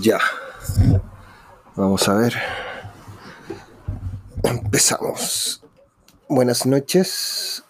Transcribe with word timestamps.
Ya. 0.00 0.20
Vamos 1.74 2.08
a 2.08 2.14
ver. 2.14 2.34
Empezamos. 4.44 5.64
Buenas 6.28 6.66
noches. 6.66 7.64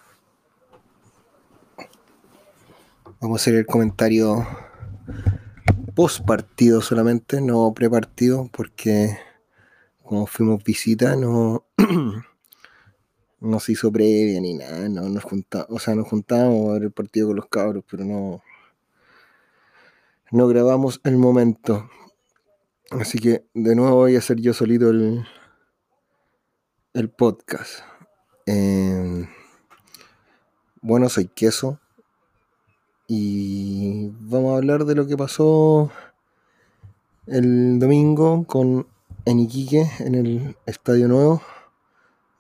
Vamos 3.20 3.40
a 3.40 3.42
hacer 3.42 3.54
el 3.54 3.66
comentario 3.66 4.46
post 5.94 6.24
partido 6.24 6.80
solamente, 6.80 7.40
no 7.40 7.72
pre 7.72 7.88
partido, 7.88 8.48
porque 8.52 9.18
como 10.02 10.26
fuimos 10.26 10.62
visita, 10.62 11.16
no, 11.16 11.64
no 13.40 13.60
se 13.60 13.72
hizo 13.72 13.90
previa 13.90 14.40
ni 14.40 14.54
nada, 14.54 14.88
no 14.88 15.08
nos 15.08 15.24
juntamos, 15.24 15.66
o 15.70 15.78
sea, 15.78 15.94
nos 15.94 16.08
juntamos 16.08 16.68
a 16.68 16.72
ver 16.74 16.82
el 16.84 16.92
partido 16.92 17.28
con 17.28 17.36
los 17.36 17.46
cabros, 17.46 17.84
pero 17.90 18.04
no, 18.04 18.42
no 20.30 20.46
grabamos 20.46 21.00
el 21.04 21.16
momento. 21.16 21.88
Así 22.90 23.18
que 23.18 23.44
de 23.52 23.74
nuevo 23.74 23.96
voy 23.96 24.16
a 24.16 24.18
hacer 24.18 24.40
yo 24.40 24.54
solito 24.54 24.88
el, 24.88 25.26
el 26.94 27.10
podcast. 27.10 27.80
Em, 28.46 29.28
bueno, 30.80 31.10
soy 31.10 31.26
queso. 31.26 31.80
Y 33.06 34.08
vamos 34.20 34.54
a 34.54 34.56
hablar 34.56 34.86
de 34.86 34.94
lo 34.94 35.06
que 35.06 35.16
pasó 35.16 35.90
el 37.26 37.78
domingo 37.78 38.46
con 38.46 38.86
en 39.26 39.40
Iquique, 39.40 39.90
en 39.98 40.14
el 40.14 40.56
estadio 40.64 41.08
nuevo. 41.08 41.42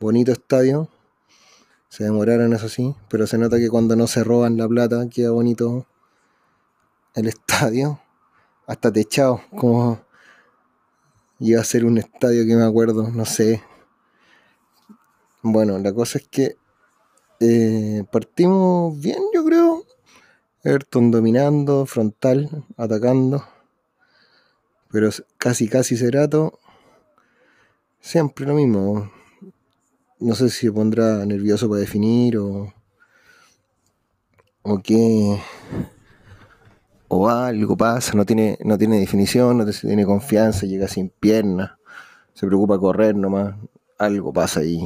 Bonito 0.00 0.32
estadio. 0.32 0.88
Se 1.90 2.04
demoraron, 2.04 2.54
eso 2.54 2.70
sí, 2.70 2.94
pero 3.10 3.26
se 3.26 3.36
nota 3.36 3.58
que 3.58 3.68
cuando 3.68 3.96
no 3.96 4.06
se 4.06 4.24
roban 4.24 4.56
la 4.56 4.66
plata 4.66 5.08
queda 5.10 5.30
bonito 5.30 5.86
el 7.14 7.28
estadio. 7.28 8.00
Hasta 8.66 8.92
techado, 8.92 9.42
como 9.56 10.07
iba 11.40 11.60
a 11.60 11.64
ser 11.64 11.84
un 11.84 11.98
estadio 11.98 12.46
que 12.46 12.56
me 12.56 12.64
acuerdo, 12.64 13.10
no 13.10 13.24
sé. 13.24 13.62
Bueno, 15.42 15.78
la 15.78 15.92
cosa 15.92 16.18
es 16.18 16.28
que 16.28 16.56
eh, 17.40 18.04
partimos 18.10 19.00
bien, 19.00 19.22
yo 19.32 19.44
creo. 19.44 19.84
Ayrton 20.64 21.10
dominando, 21.10 21.86
frontal, 21.86 22.64
atacando. 22.76 23.44
Pero 24.90 25.10
casi, 25.36 25.68
casi 25.68 25.96
Cerato. 25.96 26.58
Siempre 28.00 28.46
lo 28.46 28.54
mismo. 28.54 29.10
No 30.18 30.34
sé 30.34 30.48
si 30.50 30.66
se 30.66 30.72
pondrá 30.72 31.24
nervioso 31.26 31.68
para 31.68 31.80
definir 31.80 32.38
o. 32.38 32.74
o 34.62 34.78
qué. 34.82 35.40
O 37.08 37.28
algo 37.28 37.76
pasa, 37.76 38.14
no 38.14 38.24
tiene, 38.24 38.58
no 38.64 38.76
tiene 38.76 38.98
definición, 38.98 39.58
no 39.58 39.66
tiene 39.66 40.04
confianza, 40.04 40.66
llega 40.66 40.88
sin 40.88 41.08
piernas, 41.08 41.72
se 42.34 42.46
preocupa 42.46 42.78
correr 42.78 43.16
nomás. 43.16 43.56
Algo 43.98 44.32
pasa 44.32 44.60
ahí. 44.60 44.80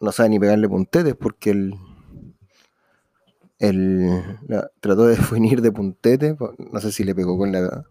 No 0.00 0.12
sabe 0.12 0.28
ni 0.30 0.38
pegarle 0.38 0.68
puntetes 0.68 1.14
porque 1.14 1.50
el 1.50 1.78
él 3.58 4.38
trató 4.80 5.06
de 5.06 5.16
definir 5.16 5.62
de 5.62 5.72
puntete, 5.72 6.36
no 6.38 6.80
sé 6.80 6.92
si 6.92 7.04
le 7.04 7.14
pegó 7.14 7.38
con 7.38 7.52
la, 7.52 7.84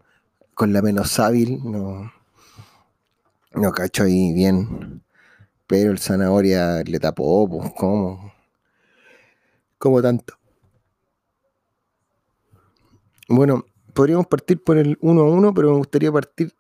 con 0.53 0.73
la 0.73 0.81
menos 0.81 1.19
hábil, 1.19 1.59
no, 1.63 2.11
no 3.53 3.71
cacho 3.71 4.03
ahí 4.03 4.33
bien, 4.33 5.03
pero 5.67 5.91
el 5.91 5.99
zanahoria 5.99 6.83
le 6.83 6.99
tapó, 6.99 7.47
pues, 7.49 7.71
¿cómo? 7.77 8.33
¿Cómo 9.77 10.01
tanto? 10.01 10.35
Bueno, 13.35 13.65
podríamos 13.93 14.27
partir 14.27 14.63
por 14.63 14.77
el 14.77 14.97
1 15.01 15.21
a 15.21 15.25
1, 15.25 15.53
pero 15.53 15.71
me 15.71 15.77
gustaría 15.77 16.11
partir 16.11 16.53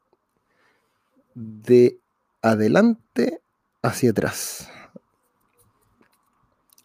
de 1.35 1.99
adelante 2.41 3.41
hacia 3.81 4.11
atrás. 4.11 4.67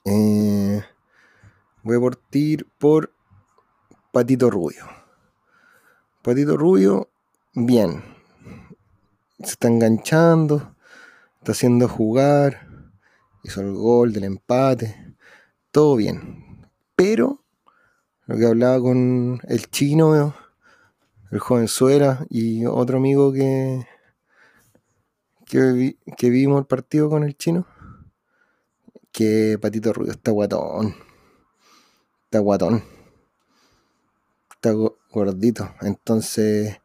Eh, 0.05 0.83
Voy 1.83 1.97
a 1.97 2.01
partir 2.01 2.67
por 2.77 3.15
Patito 4.13 4.51
Rubio. 4.51 4.85
Patito 6.23 6.55
Rubio, 6.59 7.09
bien. 7.55 8.05
Se 9.39 9.53
está 9.53 9.69
enganchando, 9.69 10.75
está 11.39 11.53
haciendo 11.53 11.89
jugar, 11.89 12.93
hizo 13.43 13.63
el 13.63 13.73
gol 13.73 14.13
del 14.13 14.25
empate, 14.25 15.17
todo 15.71 15.97
bien. 15.97 16.69
Pero, 16.95 17.43
lo 18.29 18.37
que 18.37 18.47
hablaba 18.47 18.81
con 18.81 19.41
el 19.49 19.69
chino, 19.69 20.35
el 21.33 21.39
joven 21.41 21.67
Suera 21.67 22.25
y 22.31 22.65
otro 22.65 22.99
amigo 22.99 23.33
que, 23.33 23.85
que, 25.45 25.99
que 26.17 26.31
vimos 26.31 26.61
el 26.61 26.67
partido 26.67 27.11
con 27.11 27.25
el 27.25 27.37
chino, 27.37 27.67
que 29.11 29.59
Patito 29.61 29.93
Rubio 29.93 30.13
está 30.13 30.31
guatón 30.31 30.95
está 32.29 32.41
guatón. 32.41 32.85
Está 34.51 34.73
gordito. 35.11 35.75
Entonces 35.81 36.79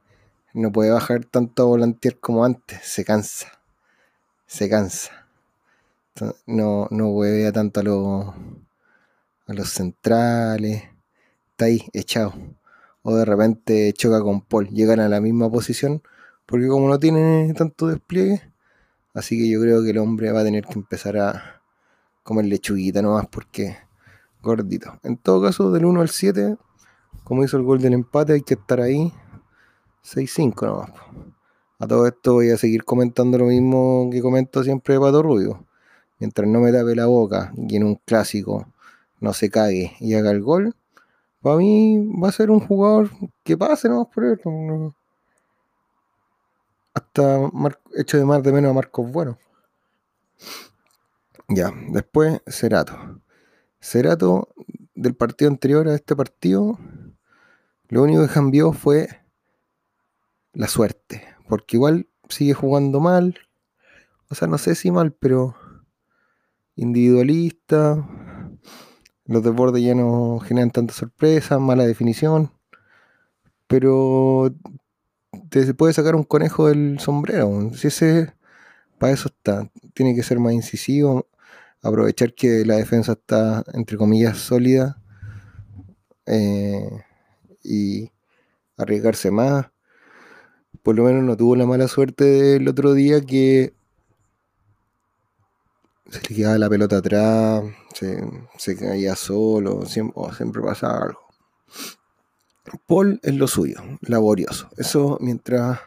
no 0.53 0.71
puede 0.71 0.91
bajar 0.91 1.25
tanto 1.25 1.63
a 1.63 1.65
volantear 1.65 2.17
como 2.19 2.45
antes. 2.45 2.79
Se 2.83 3.03
cansa. 3.03 3.51
Se 4.47 4.69
cansa. 4.69 5.27
no, 6.45 6.87
no 6.91 7.09
huevea 7.09 7.51
tanto 7.51 7.81
a, 7.81 7.83
los 7.83 8.27
a 9.47 9.53
los 9.53 9.69
centrales. 9.69 10.83
Ahí, 11.63 11.87
echado. 11.93 12.33
O 13.01 13.15
de 13.15 13.25
repente 13.25 13.93
choca 13.93 14.21
con 14.21 14.41
Paul. 14.41 14.69
Llegan 14.69 14.99
a 14.99 15.09
la 15.09 15.21
misma 15.21 15.49
posición. 15.49 16.01
Porque 16.45 16.67
como 16.67 16.87
no 16.87 16.99
tiene 16.99 17.53
tanto 17.55 17.87
despliegue. 17.87 18.41
Así 19.13 19.37
que 19.37 19.49
yo 19.49 19.61
creo 19.61 19.83
que 19.83 19.91
el 19.91 19.97
hombre 19.97 20.31
va 20.31 20.41
a 20.41 20.43
tener 20.43 20.65
que 20.65 20.73
empezar 20.73 21.17
a 21.17 21.61
comer 22.23 22.45
lechuguita 22.45 23.01
nomás. 23.01 23.27
Porque 23.27 23.77
gordito. 24.41 24.99
En 25.03 25.17
todo 25.17 25.41
caso, 25.41 25.71
del 25.71 25.85
1 25.85 26.01
al 26.01 26.09
7, 26.09 26.57
como 27.23 27.43
hizo 27.43 27.57
el 27.57 27.63
gol 27.63 27.81
del 27.81 27.93
empate, 27.93 28.33
hay 28.33 28.41
que 28.41 28.55
estar 28.55 28.81
ahí. 28.81 29.11
6-5 30.03 30.65
nomás. 30.65 30.91
A 31.79 31.87
todo 31.87 32.07
esto 32.07 32.33
voy 32.33 32.49
a 32.49 32.57
seguir 32.57 32.83
comentando 32.83 33.37
lo 33.37 33.45
mismo 33.45 34.09
que 34.11 34.21
comento 34.21 34.63
siempre 34.63 34.93
de 34.93 34.99
Pato 34.99 35.23
Rubio. 35.23 35.65
Mientras 36.19 36.47
no 36.47 36.59
me 36.59 36.71
tape 36.71 36.95
la 36.95 37.07
boca 37.07 37.51
y 37.57 37.75
en 37.75 37.83
un 37.83 37.95
clásico 37.95 38.67
no 39.19 39.33
se 39.33 39.49
cague 39.49 39.93
y 39.99 40.13
haga 40.13 40.31
el 40.31 40.41
gol, 40.41 40.75
para 41.43 41.57
mí 41.57 42.09
va 42.21 42.29
a 42.29 42.31
ser 42.31 42.49
un 42.49 42.61
jugador 42.61 43.09
que 43.43 43.57
pase 43.57 43.89
nomás 43.89 44.07
por 44.07 44.23
él. 44.23 44.39
Hasta 46.93 47.51
hecho 47.97 48.17
de 48.17 48.25
más 48.25 48.41
de 48.43 48.53
menos 48.53 48.71
a 48.71 48.73
Marcos 48.73 49.11
Bueno. 49.11 49.37
Ya, 51.49 51.71
después 51.89 52.41
Cerato. 52.47 53.21
Cerato, 53.81 54.47
del 54.95 55.15
partido 55.15 55.51
anterior 55.51 55.87
a 55.89 55.95
este 55.95 56.15
partido, 56.15 56.79
lo 57.89 58.03
único 58.03 58.25
que 58.25 58.33
cambió 58.33 58.71
fue 58.71 59.09
la 60.53 60.69
suerte. 60.69 61.27
Porque 61.49 61.75
igual 61.75 62.07
sigue 62.29 62.53
jugando 62.53 63.01
mal. 63.01 63.37
O 64.29 64.35
sea, 64.35 64.47
no 64.47 64.57
sé 64.57 64.75
si 64.75 64.91
mal, 64.91 65.11
pero 65.11 65.55
individualista. 66.75 68.22
Los 69.25 69.43
desbordes 69.43 69.83
ya 69.83 69.95
no 69.95 70.39
generan 70.39 70.71
tanta 70.71 70.93
sorpresa, 70.93 71.59
mala 71.59 71.85
definición. 71.85 72.51
Pero 73.67 74.53
te 75.49 75.73
puede 75.73 75.93
sacar 75.93 76.15
un 76.15 76.23
conejo 76.23 76.67
del 76.67 76.99
sombrero. 76.99 77.71
Si 77.73 77.87
ese, 77.87 78.33
para 78.97 79.13
eso 79.13 79.29
está. 79.29 79.69
Tiene 79.93 80.15
que 80.15 80.23
ser 80.23 80.39
más 80.39 80.53
incisivo, 80.53 81.27
aprovechar 81.81 82.33
que 82.33 82.65
la 82.65 82.75
defensa 82.75 83.13
está, 83.13 83.63
entre 83.73 83.97
comillas, 83.97 84.37
sólida 84.37 85.01
eh, 86.25 86.89
y 87.63 88.11
arriesgarse 88.77 89.31
más. 89.31 89.67
Por 90.81 90.95
lo 90.95 91.03
menos 91.03 91.23
no 91.23 91.37
tuvo 91.37 91.55
la 91.55 91.65
mala 91.65 91.87
suerte 91.87 92.25
del 92.25 92.67
otro 92.67 92.93
día 92.93 93.21
que 93.21 93.73
se 96.09 96.21
le 96.29 96.35
quedaba 96.35 96.57
la 96.57 96.69
pelota 96.69 96.97
atrás, 96.97 97.63
se, 97.93 98.75
caía 98.77 99.15
solo, 99.15 99.85
siempre, 99.85 100.21
siempre 100.35 100.61
pasaba 100.61 101.05
algo. 101.05 101.19
Paul 102.87 103.19
es 103.23 103.35
lo 103.35 103.47
suyo, 103.47 103.77
laborioso. 104.01 104.69
Eso 104.77 105.17
mientras 105.21 105.79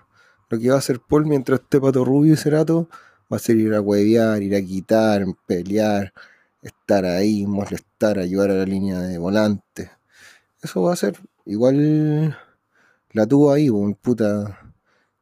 lo 0.48 0.58
que 0.58 0.68
va 0.68 0.76
a 0.76 0.78
hacer 0.78 1.00
Paul 1.00 1.26
mientras 1.26 1.60
esté 1.60 1.80
Pato 1.80 2.04
Rubio 2.04 2.34
y 2.34 2.36
Cerato 2.36 2.88
va 3.32 3.36
a 3.36 3.40
ser 3.40 3.56
ir 3.56 3.74
a 3.74 3.80
huevear, 3.80 4.42
ir 4.42 4.54
a 4.54 4.62
quitar, 4.62 5.24
pelear, 5.46 6.12
estar 6.62 7.04
ahí, 7.04 7.46
molestar, 7.46 8.18
ayudar 8.18 8.50
a 8.50 8.54
la 8.54 8.64
línea 8.64 9.00
de 9.00 9.18
volante. 9.18 9.90
Eso 10.62 10.82
va 10.82 10.92
a 10.92 10.96
ser. 10.96 11.18
Igual 11.44 12.36
la 13.12 13.26
tuvo 13.26 13.52
ahí, 13.52 13.68
un 13.68 13.94
puta. 13.94 14.74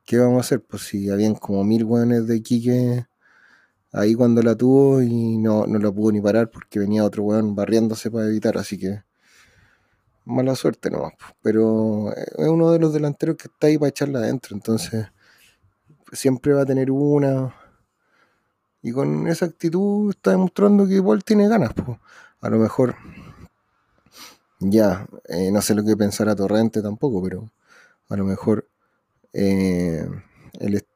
¿Qué 0.04 0.19
vamos 0.19 0.38
a 0.38 0.40
hacer? 0.40 0.60
Pues 0.62 0.82
si 0.82 1.10
habían 1.10 1.34
como 1.34 1.64
mil 1.64 1.84
hueones 1.84 2.26
de 2.26 2.42
Quique 2.42 3.06
ahí 3.94 4.14
cuando 4.14 4.43
la 4.43 4.56
tuvo 4.56 5.00
y 5.00 5.38
no, 5.38 5.67
no 5.67 5.79
la 5.79 5.91
pudo 5.91 6.12
ni 6.12 6.20
parar 6.20 6.50
porque 6.50 6.79
venía 6.81 7.05
otro 7.05 7.23
hueón 7.23 7.55
barriéndose 7.55 8.11
para 8.11 8.26
evitar, 8.26 8.58
así 8.58 8.76
que 8.76 9.02
mala 10.25 10.55
suerte 10.56 10.91
nomás. 10.91 11.12
Pero 11.43 12.12
es 12.14 12.49
uno 12.49 12.73
de 12.73 12.79
los 12.79 12.93
delanteros 12.93 13.37
que 13.37 13.49
está 13.49 13.69
ahí 13.69 13.79
para 13.79 13.91
echarla 13.91 14.19
adentro. 14.19 14.56
Entonces, 14.56 15.06
siempre 16.12 16.52
va 16.52 16.62
a 16.62 16.67
tener 16.67 16.91
una. 16.91 17.55
Y 18.82 18.93
con 18.93 19.29
esa 19.29 19.46
actitud 19.46 20.11
está 20.11 20.32
demostrando 20.32 20.87
que 20.87 20.94
igual 20.94 21.25
tiene 21.25 21.49
ganas. 21.49 21.73
A 22.41 22.50
lo 22.50 22.58
mejor, 22.58 22.96
ya, 24.61 25.06
eh, 25.29 25.50
no 25.50 25.62
sé 25.62 25.75
lo 25.75 25.85
que 25.85 25.96
pensará 25.96 26.37
Torrente 26.37 26.82
tampoco, 26.82 27.23
pero 27.23 27.50
a 28.08 28.17
lo 28.17 28.25
mejor 28.25 28.69
eh, 29.32 30.06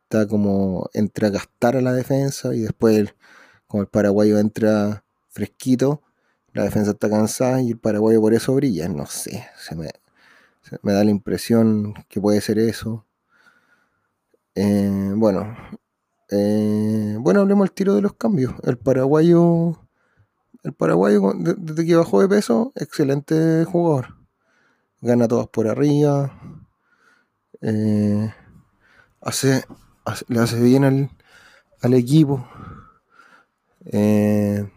está 0.08 0.26
como 0.26 0.88
entre 0.94 1.26
a 1.26 1.30
gastar 1.30 1.76
a 1.76 1.82
la 1.82 1.92
defensa 1.92 2.54
y 2.54 2.60
después, 2.60 3.14
como 3.66 3.82
el 3.82 3.88
paraguayo 3.88 4.38
entra 4.38 5.04
fresquito, 5.28 6.02
la 6.54 6.64
defensa 6.64 6.92
está 6.92 7.10
cansada 7.10 7.60
y 7.60 7.72
el 7.72 7.78
paraguayo 7.78 8.20
por 8.22 8.32
eso 8.32 8.54
brilla. 8.54 8.88
No 8.88 9.04
sé, 9.04 9.46
se 9.58 9.76
me, 9.76 9.90
me 10.82 10.94
da 10.94 11.04
la 11.04 11.10
impresión 11.10 11.92
que 12.08 12.22
puede 12.22 12.40
ser 12.40 12.58
eso. 12.58 13.04
Eh, 14.54 15.12
bueno, 15.14 15.54
eh, 16.30 17.16
bueno, 17.20 17.40
hablemos 17.40 17.68
al 17.68 17.74
tiro 17.74 17.94
de 17.94 18.00
los 18.00 18.14
cambios. 18.14 18.54
El 18.64 18.78
paraguayo, 18.78 19.78
el 20.62 20.72
paraguayo 20.72 21.34
desde 21.36 21.86
que 21.86 21.96
bajó 21.96 22.22
de 22.22 22.28
peso, 22.28 22.72
excelente 22.76 23.64
jugador. 23.66 24.16
Gana 25.02 25.28
todas 25.28 25.48
por 25.48 25.68
arriba. 25.68 26.32
Eh, 27.60 28.32
hace, 29.20 29.64
le 30.28 30.40
hace 30.40 30.60
bien 30.60 30.84
al, 30.84 31.10
al 31.82 31.94
equipo. 31.94 32.48
Eh, 33.86 34.68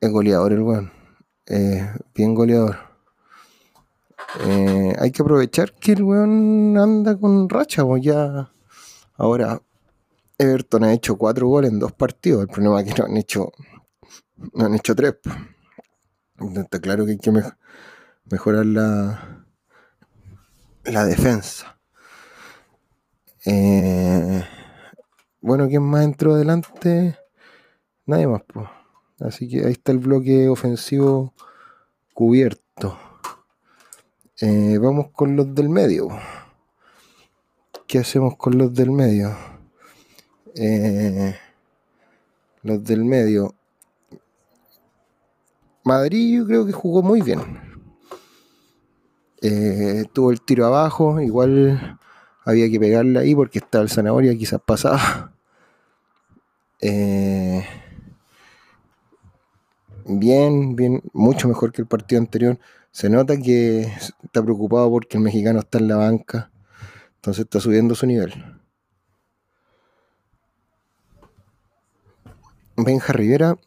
es 0.00 0.10
goleador 0.10 0.52
el 0.52 0.62
weón. 0.62 0.92
bien 2.14 2.34
goleador. 2.34 2.90
Eh, 4.38 4.94
hay 4.98 5.10
que 5.10 5.22
aprovechar 5.22 5.72
que 5.72 5.92
el 5.92 6.02
weón 6.02 6.78
anda 6.78 7.18
con 7.18 7.48
racha, 7.48 7.84
pues 7.84 8.02
ya. 8.02 8.52
Ahora, 9.16 9.60
Everton 10.38 10.84
ha 10.84 10.92
hecho 10.92 11.16
cuatro 11.16 11.48
goles 11.48 11.70
en 11.70 11.78
dos 11.78 11.92
partidos. 11.92 12.42
El 12.42 12.48
problema 12.48 12.80
es 12.80 12.94
que 12.94 13.00
no 13.00 13.06
han 13.06 13.16
hecho. 13.16 13.52
No 14.54 14.66
han 14.66 14.74
hecho 14.74 14.94
tres. 14.94 15.16
Pues. 15.22 16.56
Está 16.56 16.80
claro 16.80 17.04
que 17.04 17.12
hay 17.12 17.18
que 17.18 17.32
mejorar 18.30 18.66
la. 18.66 19.44
La 20.84 21.04
defensa. 21.04 21.79
Eh, 23.46 24.44
bueno, 25.40 25.66
¿quién 25.68 25.82
más 25.82 26.04
entró 26.04 26.34
adelante? 26.34 27.16
Nadie 28.04 28.26
más, 28.26 28.42
pues. 28.46 28.68
Así 29.20 29.48
que 29.48 29.64
ahí 29.64 29.72
está 29.72 29.92
el 29.92 29.98
bloque 29.98 30.48
ofensivo 30.48 31.32
cubierto. 32.12 32.98
Eh, 34.40 34.78
vamos 34.78 35.08
con 35.12 35.36
los 35.36 35.54
del 35.54 35.70
medio. 35.70 36.08
¿Qué 37.86 37.98
hacemos 37.98 38.36
con 38.36 38.58
los 38.58 38.74
del 38.74 38.90
medio? 38.90 39.34
Eh, 40.54 41.34
los 42.62 42.84
del 42.84 43.04
medio. 43.04 43.54
Madrid 45.84 46.42
creo 46.46 46.66
que 46.66 46.72
jugó 46.72 47.02
muy 47.02 47.22
bien. 47.22 47.40
Tuvo 50.12 50.30
el 50.30 50.42
tiro 50.42 50.66
abajo, 50.66 51.18
igual 51.20 51.99
había 52.44 52.70
que 52.70 52.80
pegarle 52.80 53.18
ahí 53.18 53.34
porque 53.34 53.58
está 53.58 53.80
el 53.80 53.90
zanahoria 53.90 54.36
quizás 54.36 54.60
pasaba. 54.64 55.32
Eh, 56.82 57.62
bien, 60.06 60.76
bien, 60.76 61.02
mucho 61.12 61.46
mejor 61.46 61.72
que 61.72 61.82
el 61.82 61.88
partido 61.88 62.22
anterior. 62.22 62.58
Se 62.90 63.10
nota 63.10 63.36
que 63.36 63.82
está 64.24 64.42
preocupado 64.42 64.88
porque 64.90 65.18
el 65.18 65.22
mexicano 65.22 65.58
está 65.60 65.76
en 65.76 65.88
la 65.88 65.96
banca. 65.96 66.50
Entonces 67.16 67.44
está 67.44 67.60
subiendo 67.60 67.94
su 67.94 68.06
nivel. 68.06 68.32
Benja 72.76 73.12
Rivera, 73.12 73.58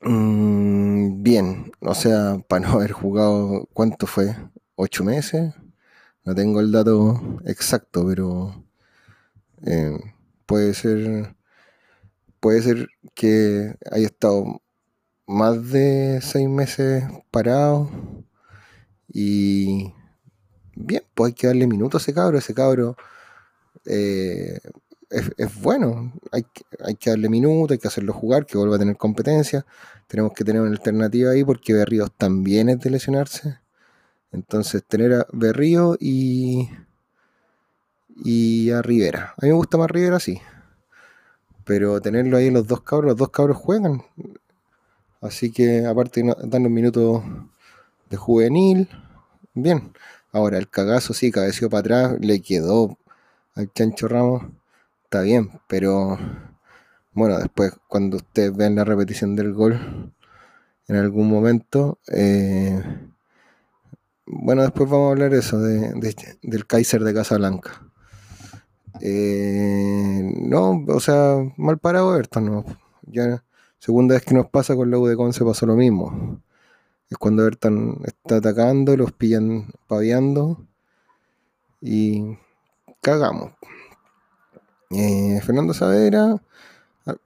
mm, 0.00 1.22
bien, 1.22 1.72
o 1.80 1.94
sea, 1.94 2.38
para 2.48 2.66
no 2.66 2.72
haber 2.74 2.92
jugado, 2.92 3.68
¿cuánto 3.72 4.06
fue? 4.06 4.34
¿Ocho 4.76 5.04
meses? 5.04 5.54
No 6.24 6.34
tengo 6.34 6.60
el 6.60 6.72
dato 6.72 7.40
exacto, 7.44 8.06
pero 8.06 8.64
eh, 9.66 9.98
puede 10.46 10.74
ser 10.74 11.34
puede 12.40 12.62
ser 12.62 12.88
que 13.14 13.74
haya 13.90 14.06
estado 14.06 14.62
más 15.26 15.70
de 15.70 16.20
seis 16.22 16.48
meses 16.48 17.04
parado. 17.30 17.90
Y 19.08 19.94
bien, 20.76 21.02
pues 21.14 21.28
hay 21.28 21.34
que 21.34 21.46
darle 21.46 21.66
minutos 21.66 22.02
a 22.02 22.04
ese 22.04 22.14
cabro. 22.14 22.38
Ese 22.38 22.54
cabro 22.54 22.96
eh, 23.86 24.60
es, 25.10 25.60
bueno. 25.62 26.12
Hay, 26.32 26.44
hay, 26.84 26.96
que 26.96 27.10
darle 27.10 27.28
minutos, 27.28 27.72
hay 27.72 27.78
que 27.78 27.88
hacerlo 27.88 28.12
jugar, 28.12 28.46
que 28.46 28.58
vuelva 28.58 28.76
a 28.76 28.78
tener 28.78 28.96
competencia. 28.96 29.64
Tenemos 30.06 30.32
que 30.34 30.44
tener 30.44 30.62
una 30.62 30.70
alternativa 30.72 31.30
ahí 31.30 31.44
porque 31.44 31.72
Berrío 31.72 32.08
también 32.08 32.68
es 32.68 32.80
de 32.80 32.90
lesionarse. 32.90 33.63
Entonces, 34.34 34.82
tener 34.84 35.12
a 35.14 35.26
Berrío 35.32 35.96
y, 36.00 36.68
y 38.24 38.70
a 38.70 38.82
Rivera. 38.82 39.32
A 39.36 39.46
mí 39.46 39.48
me 39.48 39.54
gusta 39.54 39.78
más 39.78 39.90
Rivera, 39.90 40.18
sí. 40.18 40.40
Pero 41.64 42.00
tenerlo 42.00 42.36
ahí 42.36 42.50
los 42.50 42.66
dos 42.66 42.82
cabros, 42.82 43.10
los 43.10 43.16
dos 43.16 43.30
cabros 43.30 43.56
juegan. 43.56 44.02
Así 45.20 45.52
que 45.52 45.86
aparte 45.86 46.22
darle 46.42 46.66
un 46.66 46.74
minuto 46.74 47.22
de 48.10 48.16
juvenil, 48.16 48.88
bien. 49.54 49.92
Ahora 50.32 50.58
el 50.58 50.68
cagazo 50.68 51.14
sí, 51.14 51.30
cabeció 51.30 51.70
para 51.70 51.80
atrás, 51.80 52.16
le 52.20 52.42
quedó 52.42 52.98
al 53.54 53.72
Chancho 53.72 54.08
Ramos, 54.08 54.42
está 55.04 55.20
bien, 55.22 55.60
pero 55.68 56.18
bueno, 57.12 57.38
después 57.38 57.72
cuando 57.86 58.16
ustedes 58.16 58.54
vean 58.56 58.74
la 58.74 58.84
repetición 58.84 59.36
del 59.36 59.52
gol 59.52 60.12
en 60.88 60.96
algún 60.96 61.28
momento, 61.30 61.98
eh, 62.08 62.82
bueno, 64.26 64.62
después 64.62 64.88
vamos 64.88 65.08
a 65.08 65.10
hablar 65.12 65.34
eso 65.34 65.58
de, 65.58 65.92
del 66.42 66.66
Kaiser 66.66 67.04
de 67.04 67.14
Casablanca. 67.14 67.82
Eh, 69.00 70.32
no, 70.36 70.84
o 70.88 71.00
sea, 71.00 71.36
mal 71.56 71.78
parado 71.78 72.20
no. 72.40 72.64
Ya 73.02 73.44
Segunda 73.84 74.14
vez 74.14 74.24
que 74.24 74.32
nos 74.34 74.48
pasa 74.48 74.74
con 74.74 74.90
la 74.90 74.96
U 74.96 75.06
de 75.06 75.14
Conce 75.14 75.44
pasó 75.44 75.66
lo 75.66 75.74
mismo. 75.76 76.40
Es 77.10 77.18
cuando 77.18 77.42
Everton 77.42 78.00
está 78.04 78.36
atacando, 78.36 78.96
los 78.96 79.12
pillan 79.12 79.66
paviando 79.86 80.66
y 81.82 82.38
cagamos. 83.02 83.52
Eh, 84.88 85.38
Fernando 85.44 85.74
Saavedra, 85.74 86.40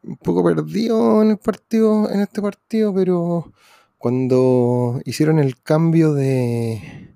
un 0.03 0.17
poco 0.17 0.43
perdido 0.43 1.23
en 1.23 1.31
el 1.31 1.39
partido, 1.39 2.11
en 2.11 2.23
este 2.23 2.43
partido, 2.43 2.93
pero 2.93 3.53
cuando 3.99 5.01
hicieron 5.05 5.39
el 5.39 5.61
cambio 5.63 6.15
de 6.15 7.09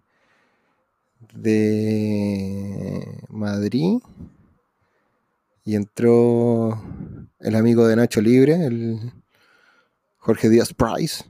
de 1.34 3.20
Madrid 3.28 3.98
y 5.64 5.76
entró 5.76 6.82
el 7.40 7.56
amigo 7.56 7.86
de 7.86 7.96
Nacho 7.96 8.20
Libre, 8.20 8.66
el 8.66 9.12
Jorge 10.18 10.48
Díaz 10.48 10.74
Price, 10.74 11.24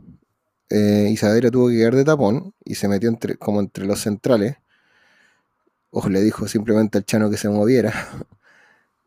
eh, 0.70 1.08
Isadera 1.10 1.50
tuvo 1.50 1.68
que 1.68 1.76
quedar 1.76 1.94
de 1.94 2.04
tapón 2.04 2.54
y 2.64 2.74
se 2.76 2.88
metió 2.88 3.08
entre, 3.08 3.36
como 3.36 3.60
entre 3.60 3.84
los 3.84 4.00
centrales. 4.00 4.56
Ojo, 5.90 6.08
le 6.08 6.22
dijo 6.22 6.48
simplemente 6.48 6.98
al 6.98 7.04
Chano 7.04 7.30
que 7.30 7.36
se 7.36 7.48
moviera. 7.48 7.92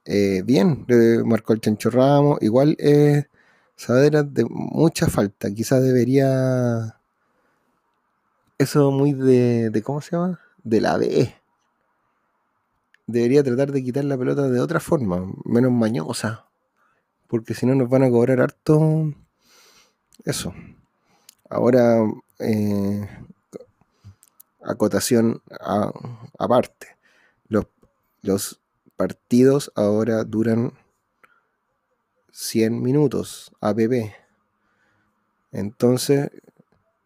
Eh, 0.08 0.44
bien, 0.46 0.86
le 0.88 1.24
marcó 1.24 1.54
el 1.54 1.62
Chancho 1.62 1.90
Ramos. 1.90 2.38
Igual 2.44 2.76
eh, 2.78 3.24
Sadera 3.76 4.24
de 4.24 4.46
mucha 4.46 5.08
falta. 5.08 5.52
Quizás 5.54 5.84
debería. 5.84 7.00
Eso 8.58 8.92
muy 8.92 9.14
de, 9.14 9.70
de. 9.70 9.82
¿Cómo 9.82 10.02
se 10.02 10.12
llama? 10.12 10.40
De 10.64 10.82
la 10.82 10.98
B. 10.98 11.34
Debería 13.08 13.44
tratar 13.44 13.72
de 13.72 13.84
quitar 13.84 14.04
la 14.06 14.18
pelota 14.18 14.50
de 14.50 14.60
otra 14.60 14.80
forma, 14.80 15.32
menos 15.44 15.72
mañosa. 15.72 16.46
Porque 17.28 17.54
si 17.54 17.66
no 17.66 17.76
nos 17.76 17.90
van 17.90 18.04
a 18.04 18.10
cobrar 18.10 18.42
harto 18.42 19.14
eso. 20.24 20.54
Ahora, 21.50 22.00
eh, 22.40 23.08
acotación 24.64 25.42
aparte. 26.40 26.88
Los, 27.48 27.68
los 28.22 28.60
partidos 28.98 29.72
ahora 29.76 30.24
duran 30.24 30.74
100 32.38 32.82
minutos 32.82 33.50
APP. 33.62 34.14
Entonces, 35.54 36.32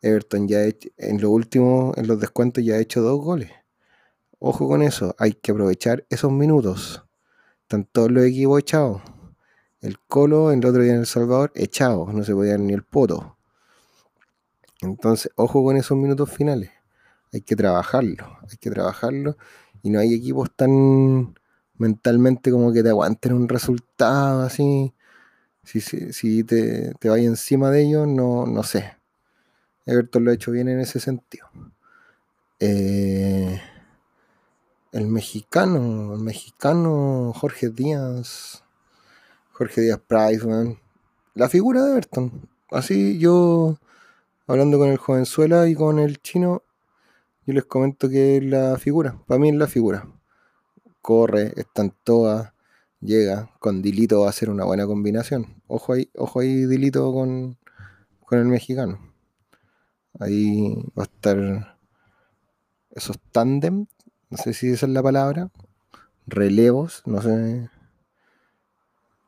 Everton 0.02 0.48
ya 0.48 0.62
en 0.98 1.22
lo 1.22 1.30
último, 1.30 1.94
en 1.98 2.08
los 2.08 2.20
descuentos 2.20 2.66
ya 2.66 2.74
ha 2.74 2.80
hecho 2.80 3.04
dos 3.04 3.24
goles. 3.24 3.52
Ojo 4.40 4.68
con 4.68 4.82
eso, 4.82 5.16
hay 5.20 5.34
que 5.34 5.52
aprovechar 5.52 6.04
esos 6.10 6.32
minutos. 6.32 7.06
Todos 7.92 8.10
los 8.10 8.26
equipos 8.26 8.60
echados. 8.60 9.04
El 9.82 10.00
Colo, 10.00 10.52
el 10.52 10.66
otro 10.66 10.82
día 10.82 10.94
en 10.94 11.02
El 11.02 11.06
Salvador, 11.06 11.52
echado, 11.54 12.12
no 12.12 12.24
se 12.24 12.34
podía 12.34 12.58
ni 12.58 12.74
el 12.74 12.84
poto. 12.84 13.38
Entonces, 14.82 15.32
ojo 15.36 15.64
con 15.64 15.78
esos 15.78 15.96
minutos 15.96 16.32
finales. 16.32 16.72
Hay 17.32 17.42
que 17.42 17.56
trabajarlo, 17.56 18.40
hay 18.50 18.58
que 18.58 18.72
trabajarlo. 18.72 19.38
Y 19.84 19.92
no 19.92 20.00
hay 20.00 20.12
equipos 20.12 20.50
tan 20.56 21.36
mentalmente 21.78 22.50
como 22.50 22.74
que 22.74 22.82
te 22.82 22.90
aguanten 22.90 23.34
un 23.34 23.48
resultado 23.48 24.42
así. 24.42 24.92
Si, 25.70 26.44
te, 26.46 26.94
te 27.00 27.10
vaya 27.10 27.26
encima 27.26 27.70
de 27.70 27.84
ellos, 27.84 28.08
no, 28.08 28.48
no 28.48 28.64
sé. 28.64 28.98
Everton 29.86 30.26
lo 30.26 30.32
ha 30.32 30.34
hecho 30.34 30.52
bien 30.52 30.68
en 30.68 30.80
ese 30.80 31.00
sentido. 31.00 31.48
Eh, 32.60 33.62
el 34.92 35.06
mexicano, 35.06 36.16
el 36.16 36.22
mexicano 36.22 37.34
Jorge 37.36 37.70
Díaz, 37.70 38.64
Jorge 39.52 39.82
Díaz 39.82 40.00
Price, 40.08 40.44
la 41.36 41.50
figura 41.50 41.86
de 41.86 41.92
Everton. 41.92 42.50
Así 42.72 43.20
yo, 43.20 43.78
hablando 44.48 44.80
con 44.80 44.90
el 44.90 44.98
jovenzuela 44.98 45.68
y 45.68 45.76
con 45.76 46.00
el 46.00 46.20
chino, 46.20 46.64
yo 47.46 47.54
les 47.54 47.66
comento 47.66 48.10
que 48.10 48.38
es 48.38 48.44
la 48.44 48.76
figura. 48.80 49.22
Para 49.28 49.40
mí 49.40 49.50
es 49.50 49.56
la 49.56 49.68
figura. 49.68 50.08
Corre, 51.04 51.54
está 51.58 51.84
en 51.84 51.94
toda, 52.04 52.56
llega. 53.02 53.52
Con 53.60 53.82
Dilito 53.82 54.22
va 54.22 54.30
a 54.30 54.34
ser 54.34 54.50
una 54.50 54.66
buena 54.66 54.86
combinación. 54.86 55.62
Ojo 55.68 55.94
ahí, 55.94 56.10
ojo 56.16 56.40
ahí 56.40 56.66
Dilito 56.66 57.12
con, 57.14 57.58
con 58.26 58.40
el 58.40 58.46
mexicano. 58.46 59.00
Ahí 60.20 60.76
va 60.98 61.04
a 61.04 61.06
estar 61.06 61.80
esos 62.92 63.20
tándem, 63.32 63.88
no 64.30 64.38
sé 64.38 64.54
si 64.54 64.70
esa 64.72 64.86
es 64.86 64.92
la 64.92 65.04
palabra, 65.04 65.52
relevos, 66.28 67.04
no 67.06 67.22
sé 67.22 67.70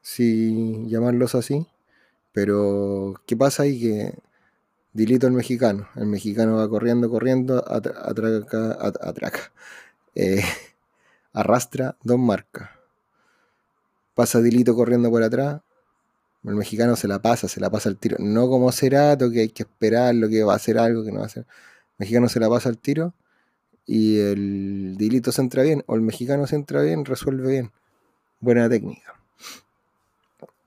si 0.02 0.88
llamarlos 0.88 1.36
así, 1.36 1.68
pero 2.32 3.16
¿qué 3.26 3.38
pasa 3.38 3.64
ahí? 3.64 3.80
Que 3.80 4.20
dilito 4.94 5.28
el 5.28 5.34
mexicano, 5.34 5.88
el 5.96 6.08
mexicano 6.08 6.58
va 6.58 6.70
corriendo, 6.70 7.10
corriendo, 7.10 7.64
atraca, 7.68 8.78
atraca, 8.82 9.52
eh, 10.16 10.44
arrastra 11.34 11.98
dos 12.04 12.20
marcas, 12.20 12.70
pasa 14.22 14.40
Dilito 14.40 14.76
corriendo 14.76 15.10
por 15.10 15.24
atrás, 15.24 15.62
el 16.44 16.56
mexicano 16.56 16.96
se 16.96 17.08
la 17.08 17.20
pasa, 17.20 17.48
se 17.48 17.60
la 17.60 17.72
pasa 17.72 17.90
al 17.90 17.98
tiro, 17.98 18.18
no 18.20 18.48
como 18.48 18.72
Cerato, 18.72 19.32
que 19.32 19.42
hay 19.42 19.50
que 19.50 19.64
esperar 19.64 20.14
lo 20.14 20.30
que 20.30 20.44
va 20.44 20.54
a 20.54 20.58
hacer 20.58 20.78
algo 20.78 21.04
que 21.04 21.12
no 21.12 21.18
va 21.18 21.24
a 21.24 21.28
hacer, 21.28 21.44
el 21.44 21.96
mexicano 21.98 22.30
se 22.30 22.40
la 22.40 22.50
pasa 22.50 22.70
al 22.70 22.78
tiro 22.78 23.16
y 23.88 24.20
el 24.20 24.96
Dilito 24.96 25.32
se 25.32 25.42
entra 25.42 25.64
bien, 25.64 25.84
o 25.88 25.96
el 25.96 26.02
mexicano 26.02 26.46
se 26.46 26.56
entra 26.56 26.84
bien, 26.84 27.04
resuelve 27.04 27.50
bien. 27.50 27.72
Buena 28.40 28.70
técnica. 28.70 29.20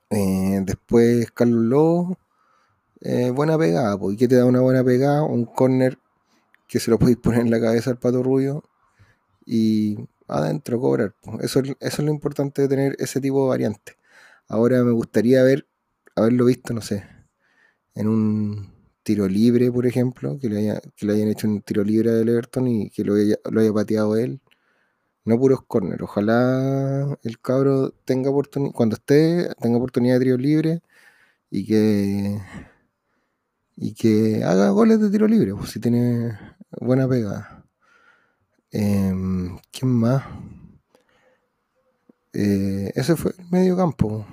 Eh, 0.09 0.59
después 0.63 1.31
Carlos 1.31 1.63
Lobo, 1.63 2.17
eh, 3.01 3.31
buena 3.31 3.57
pegada, 3.57 3.97
¿y 4.11 4.17
qué 4.17 4.27
te 4.27 4.35
da 4.35 4.45
una 4.45 4.59
buena 4.59 4.83
pegada? 4.83 5.23
Un 5.23 5.45
corner 5.45 5.97
que 6.67 6.79
se 6.79 6.91
lo 6.91 6.99
podéis 6.99 7.17
poner 7.17 7.41
en 7.41 7.51
la 7.51 7.61
cabeza 7.61 7.91
al 7.91 7.97
pato 7.97 8.21
rubio 8.21 8.63
y 9.45 9.97
adentro 10.27 10.79
cobrar. 10.79 11.15
Eso, 11.41 11.61
eso 11.61 11.75
es 11.79 11.99
lo 11.99 12.11
importante 12.11 12.63
de 12.63 12.67
tener 12.67 12.95
ese 12.99 13.21
tipo 13.21 13.43
de 13.43 13.49
variante. 13.49 13.97
Ahora 14.47 14.83
me 14.83 14.91
gustaría 14.91 15.41
haber, 15.41 15.67
haberlo 16.15 16.45
visto, 16.45 16.73
no 16.73 16.81
sé, 16.81 17.05
en 17.95 18.07
un 18.07 18.73
tiro 19.03 19.27
libre, 19.27 19.71
por 19.71 19.85
ejemplo, 19.87 20.39
que 20.39 20.49
le, 20.49 20.59
haya, 20.59 20.81
que 20.95 21.05
le 21.05 21.13
hayan 21.13 21.29
hecho 21.29 21.47
un 21.47 21.61
tiro 21.61 21.83
libre 21.83 22.11
del 22.11 22.29
Everton 22.29 22.67
y 22.67 22.89
que 22.91 23.03
lo 23.03 23.15
haya, 23.15 23.37
lo 23.51 23.61
haya 23.61 23.73
pateado 23.73 24.17
él. 24.17 24.41
No 25.25 25.39
puros 25.39 25.61
corners. 25.67 26.01
Ojalá 26.03 27.17
el 27.23 27.39
cabro 27.41 27.91
tenga 28.05 28.29
oportunidad, 28.31 28.73
cuando 28.73 28.95
esté, 28.95 29.49
tenga 29.61 29.77
oportunidad 29.77 30.19
de 30.19 30.25
tiro 30.25 30.37
libre 30.37 30.81
y 31.51 31.65
que 31.67 32.39
y 33.77 33.93
que 33.93 34.43
haga 34.43 34.69
goles 34.69 34.99
de 34.99 35.09
tiro 35.09 35.27
libre, 35.27 35.53
pues 35.55 35.71
si 35.71 35.79
tiene 35.79 36.37
buena 36.79 37.07
pegada. 37.07 37.54
Em, 38.77 39.57
¿Quién 39.71 39.89
más? 39.89 40.25
Eh, 42.33 42.91
ese 42.93 43.15
fue 43.15 43.31
el 43.37 43.45
medio 43.49 43.77
campo. 43.77 44.25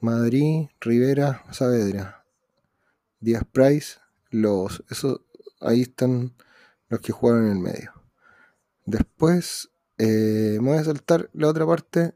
Madrid, 0.00 0.68
Rivera, 0.80 1.44
Saavedra. 1.50 2.24
Díaz 3.18 3.42
Price, 3.50 3.98
los, 4.30 4.84
eso, 4.88 5.24
ahí 5.60 5.82
están 5.82 6.32
los 6.88 7.00
que 7.00 7.10
jugaron 7.10 7.46
en 7.46 7.56
el 7.56 7.58
medio. 7.58 7.92
Después 8.86 9.68
eh, 9.98 10.58
me 10.60 10.70
voy 10.70 10.78
a 10.78 10.84
saltar 10.84 11.28
la 11.32 11.48
otra 11.48 11.66
parte 11.66 12.14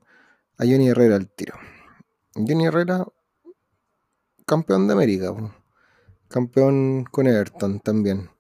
a 0.57 0.65
Johnny 0.65 0.89
Herrera 0.89 1.17
al 1.17 1.29
tiro. 1.29 1.57
Johnny 2.37 2.67
Herrera, 2.67 3.05
campeón 4.47 4.87
de 4.87 4.93
América, 4.93 5.35
campeón 6.29 7.03
con 7.11 7.27
Everton 7.27 7.81
también. 7.81 8.31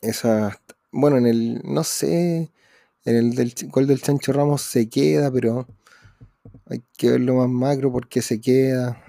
Esa, 0.00 0.58
bueno, 0.94 1.18
en 1.18 1.26
el, 1.26 1.60
no 1.64 1.84
sé, 1.84 2.50
en 3.04 3.16
el 3.16 3.34
del 3.34 3.54
gol 3.70 3.86
del 3.86 4.00
Chancho 4.00 4.32
Ramos 4.32 4.62
se 4.62 4.88
queda, 4.88 5.30
pero 5.30 5.66
hay 6.66 6.82
que 6.96 7.10
verlo 7.10 7.34
más 7.34 7.48
macro 7.48 7.92
porque 7.92 8.22
se 8.22 8.40
queda 8.40 9.04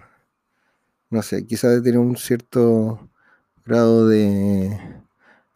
no 1.10 1.22
sé, 1.22 1.46
quizás 1.46 1.82
tener 1.84 2.00
un 2.00 2.18
cierto 2.18 3.10
grado 3.66 4.08
de 4.08 4.78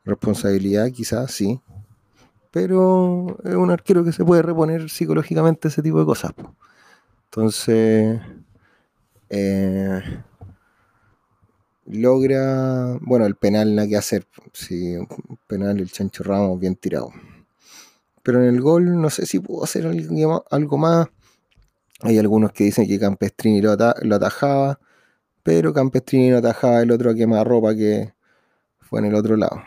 responsabilidad, 0.05 0.89
quizás 0.91 1.31
sí, 1.31 1.59
pero 2.51 3.37
es 3.43 3.55
un 3.55 3.71
arquero 3.71 4.03
que 4.03 4.13
se 4.13 4.23
puede 4.23 4.41
reponer 4.41 4.89
psicológicamente 4.89 5.67
ese 5.67 5.83
tipo 5.83 5.99
de 5.99 6.05
cosas. 6.05 6.31
Entonces, 7.25 8.19
eh, 9.29 10.01
logra, 11.89 12.97
bueno, 13.01 13.25
el 13.25 13.35
penal 13.35 13.75
nada 13.75 13.87
que 13.87 13.97
hacer, 13.97 14.25
un 14.71 15.07
penal 15.47 15.79
el 15.79 15.91
Chancho 15.91 16.23
Ramos 16.23 16.59
bien 16.59 16.75
tirado. 16.75 17.11
Pero 18.23 18.41
en 18.41 18.49
el 18.53 18.61
gol 18.61 19.01
no 19.01 19.09
sé 19.09 19.25
si 19.25 19.39
pudo 19.39 19.63
hacer 19.63 19.85
algo 19.85 20.77
más. 20.77 21.07
Hay 22.01 22.17
algunos 22.17 22.53
que 22.53 22.63
dicen 22.63 22.87
que 22.87 22.99
Campestrini 22.99 23.61
lo 23.61 23.71
atajaba 23.71 24.79
pero 25.43 25.73
Campestrini 25.73 26.29
no 26.29 26.37
atajaba 26.37 26.81
el 26.81 26.91
otro 26.91 27.11
a 27.11 27.43
ropa 27.43 27.73
que 27.73 28.13
fue 28.79 28.99
en 28.99 29.05
el 29.05 29.15
otro 29.15 29.35
lado. 29.35 29.63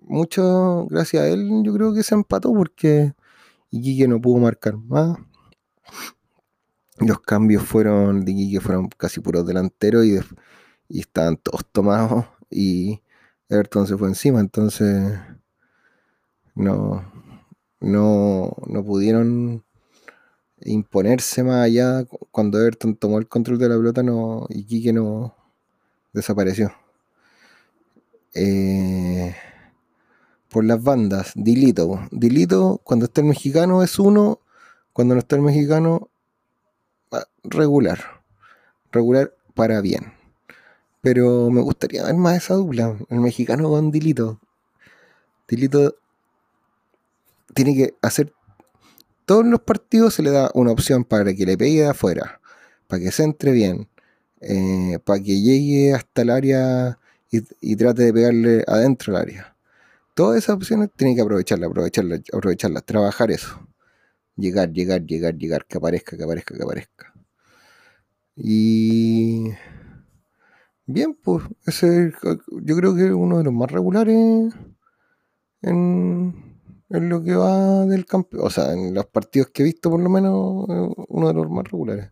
Mucho 0.00 0.86
gracias 0.90 1.22
a 1.22 1.28
él, 1.28 1.62
yo 1.64 1.72
creo 1.72 1.94
que 1.94 2.02
se 2.02 2.14
empató 2.14 2.52
porque 2.52 3.14
Iquique 3.70 4.08
no 4.08 4.20
pudo 4.20 4.38
marcar 4.38 4.76
más. 4.76 5.16
Los 6.98 7.20
cambios 7.20 7.62
fueron 7.62 8.24
de 8.24 8.32
Iquique 8.32 8.60
fueron 8.60 8.88
casi 8.88 9.20
puros 9.20 9.46
delanteros 9.46 10.04
y, 10.04 10.18
y 10.88 11.00
estaban 11.00 11.36
todos 11.36 11.64
tomados 11.72 12.26
y 12.50 13.00
Everton 13.48 13.86
se 13.86 13.96
fue 13.96 14.08
encima, 14.08 14.40
entonces 14.40 15.18
no, 16.54 17.04
no, 17.80 18.56
no 18.66 18.84
pudieron 18.84 19.64
imponerse 20.60 21.42
más 21.42 21.64
allá. 21.64 22.04
Cuando 22.30 22.58
Everton 22.58 22.96
tomó 22.96 23.18
el 23.18 23.28
control 23.28 23.58
de 23.58 23.68
la 23.68 23.76
pelota 23.76 24.02
no, 24.02 24.46
y 24.48 24.64
Quique 24.64 24.92
no 24.92 25.34
desapareció. 26.12 26.72
Eh, 28.34 29.34
por 30.48 30.64
las 30.64 30.82
bandas, 30.82 31.32
Dilito. 31.34 32.00
Dilito, 32.10 32.80
cuando 32.84 33.06
está 33.06 33.20
el 33.20 33.28
mexicano 33.28 33.82
es 33.82 33.98
uno, 33.98 34.40
cuando 34.92 35.14
no 35.14 35.20
está 35.20 35.36
el 35.36 35.42
mexicano, 35.42 36.10
regular. 37.42 38.22
Regular 38.92 39.34
para 39.54 39.80
bien. 39.80 40.12
Pero 41.04 41.50
me 41.50 41.60
gustaría 41.60 42.02
ver 42.02 42.14
más 42.14 42.38
esa 42.38 42.54
dupla, 42.54 42.98
el 43.08 43.20
mexicano 43.20 43.68
con 43.68 43.92
Dilito. 43.92 44.40
Dilito 45.46 45.94
tiene 47.54 47.76
que 47.76 47.94
hacer 48.02 48.32
todos 49.26 49.46
los 49.46 49.60
partidos 49.60 50.14
se 50.14 50.22
le 50.22 50.30
da 50.30 50.50
una 50.54 50.70
opción 50.72 51.04
para 51.04 51.32
que 51.34 51.46
le 51.46 51.56
pegue 51.56 51.82
de 51.82 51.88
afuera, 51.88 52.40
para 52.88 53.02
que 53.02 53.10
se 53.10 53.22
entre 53.24 53.52
bien, 53.52 53.88
eh, 54.40 54.98
para 55.02 55.18
que 55.22 55.40
llegue 55.40 55.94
hasta 55.94 56.22
el 56.22 56.30
área 56.30 56.98
y, 57.30 57.76
trate 57.76 58.02
de 58.04 58.12
pegarle 58.12 58.64
adentro 58.66 59.12
del 59.12 59.22
área. 59.22 59.56
Todas 60.14 60.38
esas 60.38 60.56
opciones 60.56 60.90
tiene 60.94 61.14
que 61.14 61.22
aprovecharlas, 61.22 61.70
aprovecharlas, 61.70 62.20
aprovecharlas, 62.32 62.84
trabajar 62.84 63.30
eso. 63.30 63.66
Llegar, 64.36 64.70
llegar, 64.72 65.04
llegar, 65.06 65.36
llegar, 65.36 65.66
que 65.66 65.78
aparezca, 65.78 66.16
que 66.16 66.24
aparezca, 66.24 66.54
que 66.54 66.62
aparezca. 66.62 67.14
Y 68.36 69.52
bien, 70.86 71.14
pues 71.14 71.44
ese 71.66 72.12
yo 72.62 72.76
creo 72.76 72.94
que 72.94 73.06
es 73.06 73.12
uno 73.12 73.38
de 73.38 73.44
los 73.44 73.52
más 73.52 73.70
regulares 73.70 74.52
en, 75.62 76.34
en 76.90 77.08
lo 77.08 77.22
que 77.22 77.34
va 77.34 77.86
del 77.86 78.06
campo, 78.06 78.38
o 78.40 78.50
sea, 78.50 78.72
en 78.72 78.94
los 78.94 79.06
partidos 79.06 79.50
que 79.50 79.62
he 79.62 79.64
visto 79.64 79.90
por 79.90 80.00
lo 80.00 80.08
menos, 80.10 80.66
uno 81.08 81.28
de 81.28 81.34
los 81.34 81.50
más 81.50 81.64
regulares. 81.64 82.10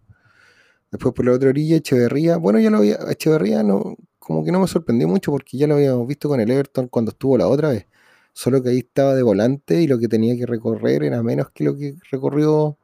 Después 0.91 1.15
por 1.15 1.25
la 1.25 1.33
otra 1.33 1.49
orilla, 1.51 1.77
Echeverría, 1.77 2.37
bueno, 2.37 2.59
ya 2.61 2.71
lo 2.71 2.79
había, 2.79 2.99
Echeverría 3.11 3.63
no, 3.63 3.97
como 4.19 4.45
que 4.45 4.53
no 4.53 4.61
me 4.61 4.69
sorprendió 4.69 5.09
mucho 5.09 5.33
porque 5.33 5.57
ya 5.59 5.67
lo 5.67 5.75
habíamos 5.75 6.07
visto 6.07 6.29
con 6.29 6.41
el 6.41 6.51
Everton 6.51 6.89
cuando 6.89 7.13
estuvo 7.13 7.39
la 7.39 7.49
otra 7.49 7.71
vez. 7.71 7.87
Solo 8.35 8.63
que 8.63 8.71
ahí 8.71 8.79
estaba 8.79 9.15
de 9.15 9.23
volante 9.23 9.83
y 9.83 9.87
lo 9.87 9.99
que 9.99 10.09
tenía 10.09 10.37
que 10.37 10.47
recorrer 10.47 11.03
era 11.05 11.23
menos 11.23 11.51
que 11.51 11.65
lo 11.65 11.77
que 11.77 11.97
recorrió 12.11 12.79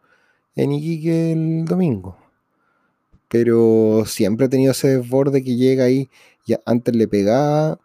en 0.57 0.73
Iquique 0.73 1.33
el 1.33 1.65
domingo. 1.65 2.17
Pero 3.29 4.05
siempre 4.07 4.47
ha 4.47 4.49
tenido 4.49 4.73
ese 4.73 4.99
desborde 4.99 5.45
que 5.45 5.57
llega 5.57 5.85
ahí. 5.85 6.11
Ya 6.47 6.61
antes 6.67 6.97
le 6.97 7.09
pegaba. 7.09 7.79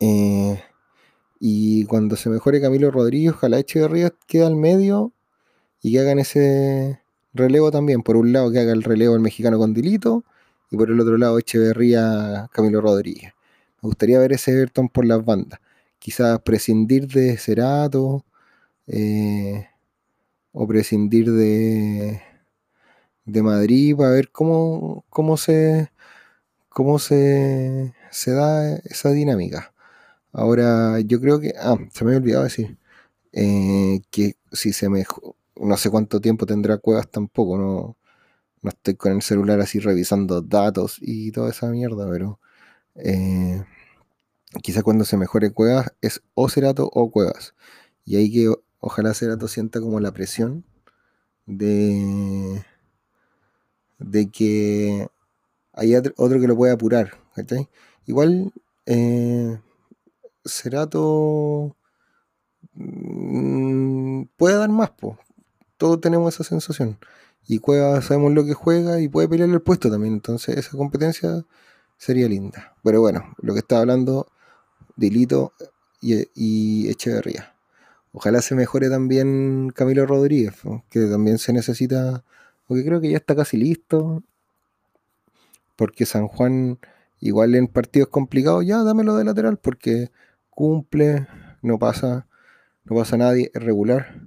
Eh, 0.00 0.60
y 1.40 1.84
cuando 1.86 2.16
se 2.16 2.30
mejore 2.30 2.60
Camilo 2.60 2.90
Rodríguez, 2.90 3.32
ojalá 3.34 3.58
Echeverría 3.58 4.12
quede 4.26 4.46
al 4.46 4.56
medio 4.56 5.12
y 5.82 5.92
que 5.92 6.00
hagan 6.00 6.18
ese 6.18 7.00
relevo 7.34 7.70
también. 7.70 8.02
Por 8.02 8.16
un 8.16 8.32
lado, 8.32 8.50
que 8.52 8.60
haga 8.60 8.72
el 8.72 8.82
relevo 8.82 9.14
el 9.14 9.20
mexicano 9.20 9.58
con 9.58 9.74
Dilito 9.74 10.24
y 10.70 10.76
por 10.76 10.90
el 10.90 11.00
otro 11.00 11.16
lado, 11.18 11.38
Echeverría 11.38 12.48
Camilo 12.52 12.80
Rodríguez. 12.80 13.32
Me 13.82 13.88
gustaría 13.88 14.18
ver 14.18 14.32
ese 14.32 14.52
Everton 14.52 14.88
por 14.88 15.04
las 15.06 15.24
bandas. 15.24 15.60
Quizás 15.98 16.40
prescindir 16.40 17.06
de 17.08 17.36
Cerato 17.38 18.24
eh, 18.86 19.68
o 20.52 20.66
prescindir 20.66 21.30
de, 21.32 22.20
de 23.26 23.42
Madrid 23.42 23.96
para 23.96 24.10
ver 24.10 24.30
cómo, 24.30 25.04
cómo 25.10 25.36
se 25.36 25.90
cómo 26.76 26.98
se, 26.98 27.94
se 28.10 28.32
da 28.32 28.76
esa 28.84 29.10
dinámica. 29.10 29.74
Ahora, 30.32 31.00
yo 31.00 31.20
creo 31.22 31.40
que. 31.40 31.54
Ah, 31.58 31.76
se 31.92 32.04
me 32.04 32.10
había 32.10 32.20
olvidado 32.20 32.44
decir. 32.44 32.78
Eh, 33.32 34.02
que 34.10 34.36
si 34.52 34.72
se 34.74 34.90
me. 34.90 35.06
No 35.56 35.76
sé 35.78 35.90
cuánto 35.90 36.20
tiempo 36.20 36.46
tendrá 36.46 36.78
Cuevas 36.78 37.10
tampoco, 37.10 37.58
no, 37.58 37.96
no 38.62 38.70
estoy 38.70 38.96
con 38.96 39.12
el 39.12 39.22
celular 39.22 39.60
así 39.60 39.80
revisando 39.80 40.42
datos 40.42 40.98
y 41.00 41.32
toda 41.32 41.50
esa 41.50 41.68
mierda, 41.70 42.08
pero. 42.10 42.40
Eh, 42.96 43.64
quizá 44.62 44.82
cuando 44.82 45.04
se 45.04 45.16
mejore 45.16 45.52
Cuevas 45.52 45.94
es 46.02 46.22
o 46.34 46.48
Cerato 46.48 46.90
o 46.92 47.10
Cuevas. 47.10 47.54
Y 48.04 48.16
ahí 48.16 48.32
que 48.32 48.52
ojalá 48.80 49.14
Cerato 49.14 49.48
sienta 49.48 49.80
como 49.80 50.00
la 50.00 50.12
presión 50.12 50.64
de. 51.46 52.64
De 53.98 54.30
que 54.30 55.08
hay 55.72 55.94
otro 55.94 56.40
que 56.40 56.48
lo 56.48 56.56
puede 56.56 56.72
apurar. 56.72 57.12
Igual. 58.06 58.52
Eh, 58.86 59.58
Cerato 60.44 61.76
mm, 62.74 64.22
puede 64.36 64.56
dar 64.56 64.70
más, 64.70 64.90
po. 64.90 65.18
Todos 65.76 66.00
tenemos 66.00 66.34
esa 66.34 66.44
sensación. 66.44 66.98
Y 67.46 67.58
Cueva 67.58 68.00
sabemos 68.02 68.32
lo 68.32 68.44
que 68.44 68.54
juega 68.54 69.00
y 69.00 69.08
puede 69.08 69.28
pelear 69.28 69.50
el 69.50 69.60
puesto 69.62 69.90
también. 69.90 70.14
Entonces 70.14 70.56
esa 70.56 70.76
competencia 70.76 71.44
sería 71.96 72.28
linda. 72.28 72.76
Pero 72.82 73.00
bueno, 73.00 73.34
lo 73.38 73.52
que 73.54 73.60
estaba 73.60 73.82
hablando, 73.82 74.28
Dilito 74.96 75.52
y, 76.00 76.28
y 76.34 76.88
Echeverría. 76.88 77.56
Ojalá 78.12 78.40
se 78.40 78.54
mejore 78.54 78.88
también 78.88 79.70
Camilo 79.74 80.06
Rodríguez, 80.06 80.54
que 80.88 81.06
también 81.06 81.36
se 81.36 81.52
necesita, 81.52 82.24
porque 82.66 82.84
creo 82.84 83.00
que 83.00 83.10
ya 83.10 83.16
está 83.16 83.34
casi 83.34 83.56
listo. 83.56 84.22
Porque 85.76 86.06
San 86.06 86.26
Juan, 86.28 86.78
igual 87.20 87.54
en 87.54 87.68
partidos 87.68 88.08
complicados, 88.08 88.66
ya 88.66 88.82
dámelo 88.82 89.16
de 89.16 89.24
lateral, 89.24 89.58
porque 89.58 90.10
cumple, 90.50 91.26
no 91.62 91.78
pasa, 91.78 92.26
no 92.84 92.96
pasa 92.96 93.16
nadie, 93.16 93.50
es 93.54 93.62
regular. 93.62 94.22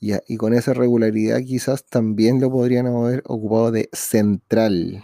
Y, 0.00 0.36
con 0.36 0.54
esa 0.54 0.74
regularidad 0.74 1.40
quizás 1.40 1.84
también 1.84 2.40
lo 2.40 2.50
podrían 2.50 2.86
haber 2.86 3.22
ocupado 3.26 3.72
de 3.72 3.88
central. 3.92 5.02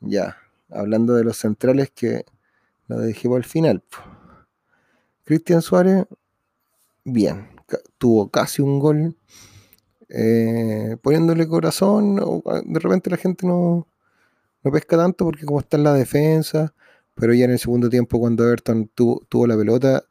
Ya, 0.00 0.36
hablando 0.70 1.14
de 1.14 1.24
los 1.24 1.36
centrales 1.36 1.90
que 1.90 2.24
lo 2.86 2.98
dejé 2.98 3.28
por 3.28 3.38
el 3.38 3.44
final. 3.44 3.82
Cristian 5.24 5.60
Suárez, 5.60 6.04
bien, 7.04 7.48
tuvo 7.98 8.30
casi 8.30 8.62
un 8.62 8.78
gol. 8.78 9.16
Eh, 10.14 10.98
poniéndole 11.02 11.48
corazón, 11.48 12.16
de 12.16 12.78
repente 12.80 13.08
la 13.08 13.16
gente 13.16 13.46
no, 13.46 13.86
no 14.62 14.70
pesca 14.70 14.98
tanto 14.98 15.24
porque 15.24 15.46
como 15.46 15.60
está 15.60 15.78
en 15.78 15.84
la 15.84 15.94
defensa, 15.94 16.74
pero 17.14 17.32
ya 17.34 17.46
en 17.46 17.52
el 17.52 17.58
segundo 17.58 17.88
tiempo, 17.90 18.20
cuando 18.20 18.44
Everton 18.44 18.90
tuvo, 18.94 19.46
la 19.46 19.56
pelota, 19.56 20.04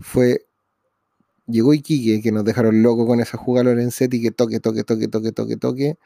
fue. 0.00 0.46
Llegó 1.46 1.74
Iquique, 1.74 2.22
que 2.22 2.32
nos 2.32 2.44
dejaron 2.44 2.82
locos 2.82 3.06
con 3.06 3.20
esa 3.20 3.38
jugada 3.38 3.64
Lorenzetti, 3.70 4.22
que 4.22 4.30
toque, 4.30 4.60
toque, 4.60 4.82
toque, 4.84 5.08
toque, 5.08 5.32
toque, 5.32 5.56
toque. 5.56 5.98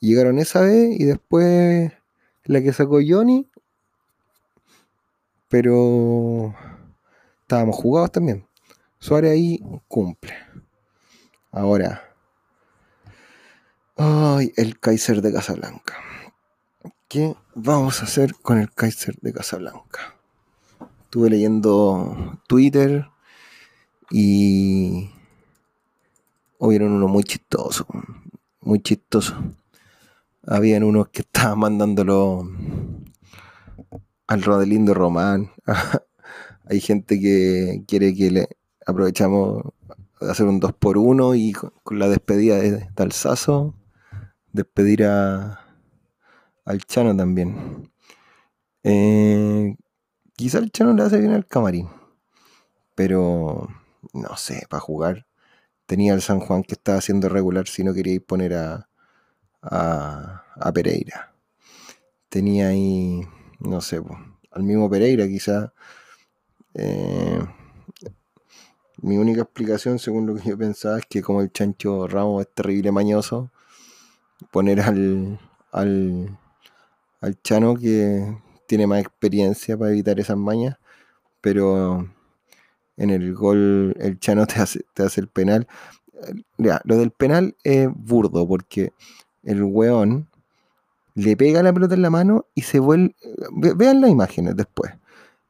Llegaron 0.00 0.38
esa 0.38 0.62
vez 0.62 1.00
y 1.00 1.04
después 1.04 1.92
la 2.44 2.62
que 2.62 2.72
sacó 2.72 3.00
Johnny. 3.06 3.48
Pero 5.48 6.54
estábamos 7.42 7.76
jugados 7.76 8.12
también. 8.12 8.46
Suárez 8.98 9.32
ahí 9.32 9.60
cumple. 9.88 10.34
Ahora. 11.52 12.11
Ay, 14.04 14.52
el 14.56 14.80
Kaiser 14.80 15.22
de 15.22 15.32
Casablanca. 15.32 15.94
¿Qué 17.06 17.36
vamos 17.54 18.00
a 18.00 18.06
hacer 18.06 18.34
con 18.34 18.58
el 18.58 18.68
Kaiser 18.72 19.14
de 19.20 19.32
Casablanca? 19.32 20.16
Estuve 21.04 21.30
leyendo 21.30 22.40
Twitter 22.48 23.06
y 24.10 25.08
hubieron 26.58 26.90
uno 26.90 27.06
muy 27.06 27.22
chistoso, 27.22 27.86
muy 28.60 28.80
chistoso. 28.82 29.36
Habían 30.48 30.82
unos 30.82 31.10
que 31.10 31.20
estaban 31.20 31.60
mandándolo 31.60 32.50
al 34.26 34.42
Rodelindo 34.42 34.94
Román. 34.94 35.52
Hay 36.68 36.80
gente 36.80 37.20
que 37.20 37.84
quiere 37.86 38.16
que 38.16 38.32
le 38.32 38.48
aprovechamos 38.84 39.62
de 40.20 40.28
hacer 40.28 40.46
un 40.46 40.58
2 40.58 40.72
por 40.72 40.98
1 40.98 41.36
y 41.36 41.52
con, 41.52 42.00
la 42.00 42.08
despedida 42.08 42.56
de 42.56 42.88
Talsazo, 42.96 43.76
despedir 44.52 45.04
a 45.04 45.58
al 46.64 46.84
Chano 46.84 47.16
también. 47.16 47.90
Eh, 48.84 49.76
quizá 50.36 50.58
el 50.58 50.70
Chano 50.70 50.92
le 50.94 51.02
hace 51.02 51.18
bien 51.18 51.32
al 51.32 51.46
camarín. 51.46 51.88
Pero 52.94 53.68
no 54.12 54.36
sé, 54.36 54.66
para 54.68 54.80
jugar. 54.80 55.26
Tenía 55.86 56.14
el 56.14 56.22
San 56.22 56.40
Juan 56.40 56.62
que 56.62 56.74
estaba 56.74 56.98
haciendo 56.98 57.28
regular 57.28 57.66
si 57.66 57.84
no 57.84 57.92
quería 57.94 58.14
ir 58.14 58.24
poner 58.24 58.54
a, 58.54 58.88
a, 59.62 60.72
Pereira. 60.72 61.34
Tenía 62.28 62.68
ahí, 62.68 63.22
no 63.60 63.80
sé, 63.80 64.00
al 64.50 64.62
mismo 64.62 64.88
Pereira 64.90 65.26
quizá. 65.26 65.72
Eh, 66.74 67.40
mi 69.02 69.18
única 69.18 69.42
explicación, 69.42 69.98
según 69.98 70.26
lo 70.26 70.34
que 70.34 70.48
yo 70.48 70.56
pensaba, 70.56 70.98
es 70.98 71.06
que 71.06 71.22
como 71.22 71.42
el 71.42 71.52
Chancho 71.52 72.06
Ramos 72.06 72.42
es 72.42 72.54
terrible 72.54 72.92
mañoso, 72.92 73.50
poner 74.50 74.80
al, 74.80 75.38
al, 75.72 76.38
al 77.20 77.42
Chano 77.42 77.74
que 77.74 78.36
tiene 78.66 78.86
más 78.86 79.00
experiencia 79.00 79.76
para 79.76 79.90
evitar 79.90 80.18
esas 80.18 80.36
mañas, 80.36 80.76
pero 81.40 82.08
en 82.96 83.10
el 83.10 83.34
gol 83.34 83.94
el 83.98 84.18
Chano 84.18 84.46
te 84.46 84.60
hace, 84.60 84.84
te 84.94 85.02
hace 85.02 85.20
el 85.20 85.28
penal. 85.28 85.66
lo 86.56 86.96
del 86.96 87.10
penal 87.10 87.56
es 87.64 87.88
burdo 87.94 88.46
porque 88.46 88.92
el 89.42 89.62
weón 89.62 90.28
le 91.14 91.36
pega 91.36 91.62
la 91.62 91.72
pelota 91.72 91.94
en 91.94 92.02
la 92.02 92.10
mano 92.10 92.46
y 92.54 92.62
se 92.62 92.78
vuelve. 92.78 93.14
Vean 93.76 94.00
las 94.00 94.10
imágenes 94.10 94.56
después. 94.56 94.92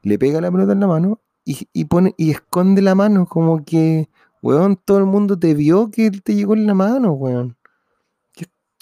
Le 0.02 0.18
pega 0.18 0.40
la 0.40 0.50
pelota 0.50 0.72
en 0.72 0.80
la 0.80 0.86
mano 0.86 1.20
y, 1.44 1.84
pone 1.84 2.14
y 2.16 2.30
esconde 2.30 2.82
la 2.82 2.94
mano 2.94 3.26
como 3.26 3.64
que, 3.64 4.08
weón, 4.42 4.76
todo 4.76 4.98
el 4.98 5.06
mundo 5.06 5.38
te 5.38 5.54
vio 5.54 5.90
que 5.90 6.10
te 6.10 6.34
llegó 6.34 6.54
en 6.54 6.66
la 6.66 6.74
mano, 6.74 7.12
weón. 7.12 7.56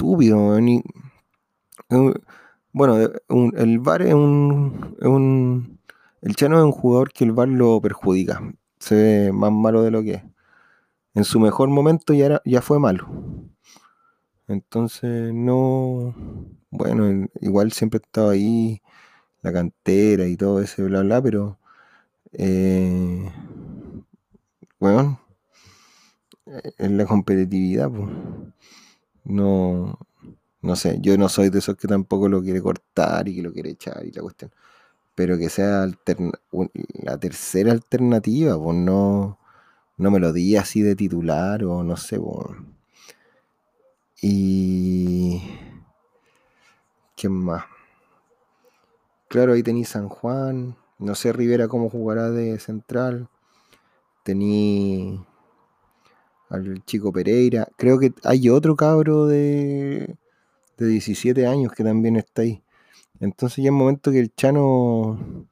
Estúpido, 0.01 0.39
weón. 0.39 0.67
Y, 0.67 0.83
bueno, 2.73 2.97
el 2.97 3.79
VAR 3.81 4.01
es 4.01 4.15
un, 4.15 5.79
El 6.23 6.37
Chano 6.37 6.57
es 6.59 6.65
un 6.65 6.73
jugador 6.73 7.13
que 7.13 7.25
el 7.25 7.33
VAR 7.33 7.49
lo 7.49 7.79
perjudica. 7.83 8.41
Se 8.79 8.95
ve 8.95 9.33
más 9.33 9.53
malo 9.53 9.83
de 9.83 9.91
lo 9.91 10.03
que 10.03 10.13
es. 10.15 10.23
En 11.13 11.25
su 11.25 11.39
mejor 11.39 11.69
momento 11.69 12.15
ya, 12.15 12.41
ya 12.47 12.63
fue 12.63 12.79
malo. 12.79 13.09
Entonces, 14.49 15.35
no. 15.35 16.15
Bueno, 16.71 17.29
igual 17.43 17.73
siempre 17.73 18.01
estaba 18.03 18.33
ahí, 18.33 18.81
la 19.43 19.53
cantera 19.53 20.27
y 20.27 20.37
todo 20.39 20.63
ese 20.63 20.83
bla 20.83 21.03
bla, 21.03 21.21
pero. 21.21 21.59
Eh, 22.33 23.31
bueno, 24.79 25.21
en 26.79 26.97
la 26.97 27.05
competitividad, 27.05 27.91
pues. 27.91 28.09
No, 29.25 29.99
no 30.63 30.77
sé, 30.77 30.99
yo 31.01 31.17
no 31.19 31.29
soy 31.29 31.51
de 31.51 31.59
esos 31.61 31.77
que 31.77 31.89
tampoco 31.89 32.29
lo 32.29 32.43
quiere 32.43 32.61
cortar 32.63 33.29
y 33.29 33.37
que 33.37 33.43
lo 33.43 33.53
quiere 33.53 33.71
echar 33.71 34.05
y 34.05 34.13
la 34.13 34.23
cuestión. 34.23 34.53
Pero 35.15 35.39
que 35.39 35.49
sea 35.49 35.87
la 37.03 37.19
tercera 37.19 37.73
alternativa, 37.73 38.59
pues 38.59 38.77
no, 38.77 39.39
no 39.97 40.11
me 40.11 40.21
lo 40.21 40.33
di 40.33 40.57
así 40.57 40.83
de 40.83 40.97
titular 40.97 41.65
o 41.65 41.83
no 41.83 41.97
sé, 41.97 42.19
pues. 42.19 42.57
Y... 44.23 45.43
¿Quién 47.17 47.33
más? 47.33 47.65
Claro, 49.29 49.53
ahí 49.53 49.63
tení 49.63 49.85
San 49.85 50.09
Juan. 50.09 50.77
No 50.99 51.15
sé 51.15 51.33
Rivera 51.33 51.69
cómo 51.69 51.89
jugará 51.89 52.31
de 52.31 52.59
central. 52.59 53.29
Tení 54.25 55.25
al 56.51 56.85
chico 56.85 57.13
Pereira. 57.13 57.69
Creo 57.79 57.99
que 57.99 58.13
hay 58.25 58.51
otro 58.51 58.77
cabro 58.77 59.27
de 59.27 60.19
de 60.81 60.87
17 60.87 61.47
años 61.47 61.73
que 61.73 61.85
también 61.85 62.17
está 62.17 62.43
ahí. 62.43 62.63
Entonces 63.21 63.63
ya 63.63 63.69
es 63.69 63.73
momento 63.73 64.11
que 64.11 64.19
el 64.19 64.35
Chano 64.35 65.47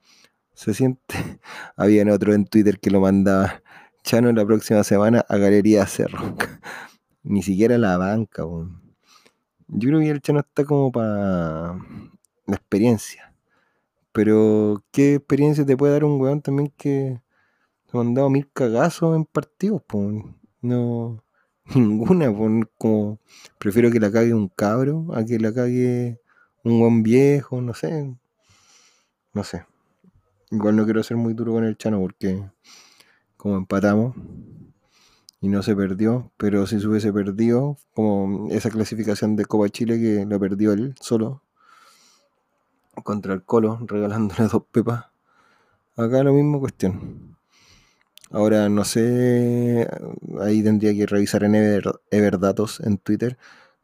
se 0.54 0.74
siente. 0.74 1.14
Había 1.76 2.12
otro 2.12 2.34
en 2.34 2.46
Twitter 2.46 2.80
que 2.80 2.90
lo 2.90 3.00
mandaba. 3.00 3.62
Chano 4.02 4.32
la 4.32 4.46
próxima 4.46 4.82
semana 4.84 5.24
a 5.28 5.37
Galería 5.37 5.87
Cerro. 5.87 6.34
Ni 7.22 7.42
siquiera 7.42 7.76
la 7.76 7.98
banca. 7.98 8.42
Yo 8.42 8.70
creo 9.90 10.00
que 10.00 10.11
el 10.11 10.22
Chano 10.22 10.40
está 10.40 10.64
como 10.64 10.90
para 10.90 11.78
la 12.46 12.56
experiencia. 12.56 13.34
Pero, 14.12 14.82
¿qué 14.90 15.16
experiencia 15.16 15.66
te 15.66 15.76
puede 15.76 15.92
dar 15.92 16.04
un 16.04 16.18
weón 16.18 16.40
también 16.40 16.72
que 16.76 17.20
te 17.87 17.90
ha 17.92 17.98
mandado 17.98 18.30
mil 18.30 18.50
cagazos 18.50 19.14
en 19.14 19.26
partidos? 19.26 19.82
No, 20.61 21.23
ninguna. 21.75 22.33
Como, 22.79 23.18
prefiero 23.59 23.90
que 23.90 24.01
la 24.01 24.11
cague 24.11 24.35
un 24.35 24.49
cabro 24.49 25.07
a 25.14 25.25
que 25.25 25.38
la 25.38 25.53
cague 25.53 26.21
un 26.64 26.81
buen 26.81 27.03
viejo, 27.03 27.61
no 27.61 27.75
sé. 27.75 28.14
No 29.35 29.44
sé. 29.44 29.64
Igual 30.51 30.77
no 30.77 30.85
quiero 30.85 31.03
ser 31.03 31.16
muy 31.16 31.35
duro 31.35 31.53
con 31.53 31.64
el 31.64 31.77
Chano 31.77 32.01
porque 32.01 32.42
como 33.37 33.57
empatamos 33.57 34.16
y 35.40 35.49
no 35.49 35.62
se 35.62 35.77
perdió, 35.77 36.33
pero 36.37 36.66
si 36.66 36.81
se 36.81 36.88
hubiese 36.88 37.12
perdido, 37.12 37.77
como 37.94 38.49
esa 38.51 38.71
clasificación 38.71 39.37
de 39.37 39.44
Copa 39.44 39.68
Chile 39.68 40.01
que 40.01 40.27
lo 40.27 40.40
perdió 40.40 40.73
él 40.73 40.94
solo 41.01 41.42
contra 43.05 43.35
el 43.35 43.44
Colo, 43.44 43.79
regalándole 43.87 44.49
dos 44.49 44.64
pepas. 44.73 45.07
Acá 45.97 46.25
la 46.25 46.33
misma 46.33 46.59
cuestión. 46.59 47.38
Ahora 48.31 48.69
no 48.69 48.85
sé, 48.85 49.88
ahí 50.41 50.62
tendría 50.62 50.95
que 50.95 51.07
revisar 51.07 51.45
en 51.45 51.55
Everdatos 52.11 52.81
en 52.81 52.99
Twitter 52.99 53.38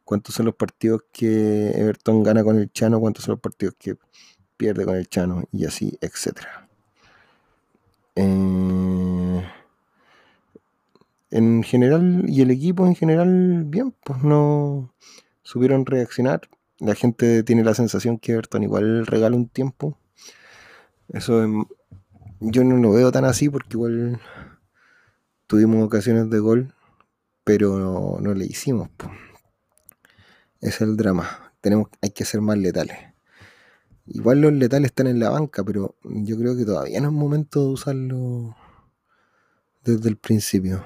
cuántos 0.05 0.35
son 0.35 0.45
los 0.45 0.55
partidos 0.55 1.01
que 1.11 1.71
Everton 1.71 2.23
gana 2.23 2.43
con 2.43 2.57
el 2.57 2.71
Chano, 2.71 3.01
cuántos 3.01 3.25
son 3.25 3.33
los 3.33 3.41
partidos 3.41 3.75
que 3.77 3.97
pierde 4.55 4.85
con 4.85 4.95
el 4.95 5.09
Chano 5.09 5.43
y 5.51 5.65
así, 5.65 5.97
etcétera. 5.99 6.69
Eh, 8.15 9.43
en 11.31 11.63
general, 11.63 12.23
y 12.27 12.41
el 12.41 12.51
equipo 12.51 12.85
en 12.87 12.95
general, 12.95 13.63
bien, 13.65 13.93
pues 14.03 14.23
no 14.23 14.93
supieron 15.43 15.85
reaccionar. 15.85 16.41
La 16.79 16.95
gente 16.95 17.43
tiene 17.43 17.63
la 17.63 17.73
sensación 17.73 18.19
que 18.19 18.33
Everton 18.33 18.63
igual 18.63 19.05
regala 19.05 19.35
un 19.35 19.49
tiempo. 19.49 19.97
Eso 21.09 21.67
yo 22.39 22.63
no 22.63 22.77
lo 22.77 22.91
veo 22.91 23.11
tan 23.11 23.25
así 23.25 23.49
porque 23.49 23.77
igual 23.77 24.19
tuvimos 25.47 25.83
ocasiones 25.85 26.29
de 26.29 26.39
gol, 26.39 26.73
pero 27.43 28.17
no, 28.21 28.33
le 28.33 28.45
hicimos. 28.45 28.89
Pues 28.97 29.11
es 30.61 30.81
el 30.81 30.97
drama. 30.97 31.53
Tenemos, 31.61 31.89
hay 32.01 32.11
que 32.11 32.25
ser 32.25 32.41
más 32.41 32.57
letales. 32.57 32.97
Igual 34.07 34.41
los 34.41 34.53
letales 34.53 34.91
están 34.91 35.07
en 35.07 35.19
la 35.19 35.29
banca, 35.29 35.63
pero 35.63 35.95
yo 36.03 36.37
creo 36.37 36.55
que 36.55 36.65
todavía 36.65 37.01
no 37.01 37.07
es 37.07 37.13
momento 37.13 37.61
de 37.61 37.73
usarlo 37.73 38.55
desde 39.83 40.09
el 40.09 40.17
principio. 40.17 40.83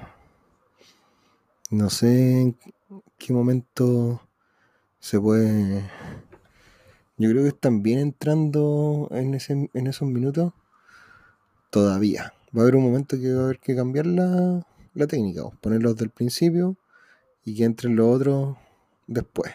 No 1.70 1.90
sé 1.90 2.40
en 2.40 2.56
qué 3.18 3.32
momento 3.32 4.22
se 4.98 5.20
puede. 5.20 5.90
Yo 7.16 7.30
creo 7.30 7.42
que 7.42 7.48
están 7.48 7.82
bien 7.82 7.98
entrando 7.98 9.08
en, 9.10 9.34
ese, 9.34 9.70
en 9.72 9.86
esos 9.86 10.08
minutos. 10.08 10.52
Todavía. 11.70 12.32
Va 12.54 12.60
a 12.60 12.62
haber 12.62 12.74
un 12.74 12.82
momento 12.82 13.16
que 13.16 13.32
va 13.32 13.42
a 13.42 13.44
haber 13.44 13.60
que 13.60 13.76
cambiar 13.76 14.06
la, 14.06 14.66
la 14.94 15.06
técnica. 15.06 15.42
Ponerlos 15.60 15.96
del 15.96 16.10
principio 16.10 16.76
y 17.44 17.54
que 17.54 17.64
entren 17.64 17.94
los 17.94 18.16
otros 18.16 18.56
después. 19.06 19.52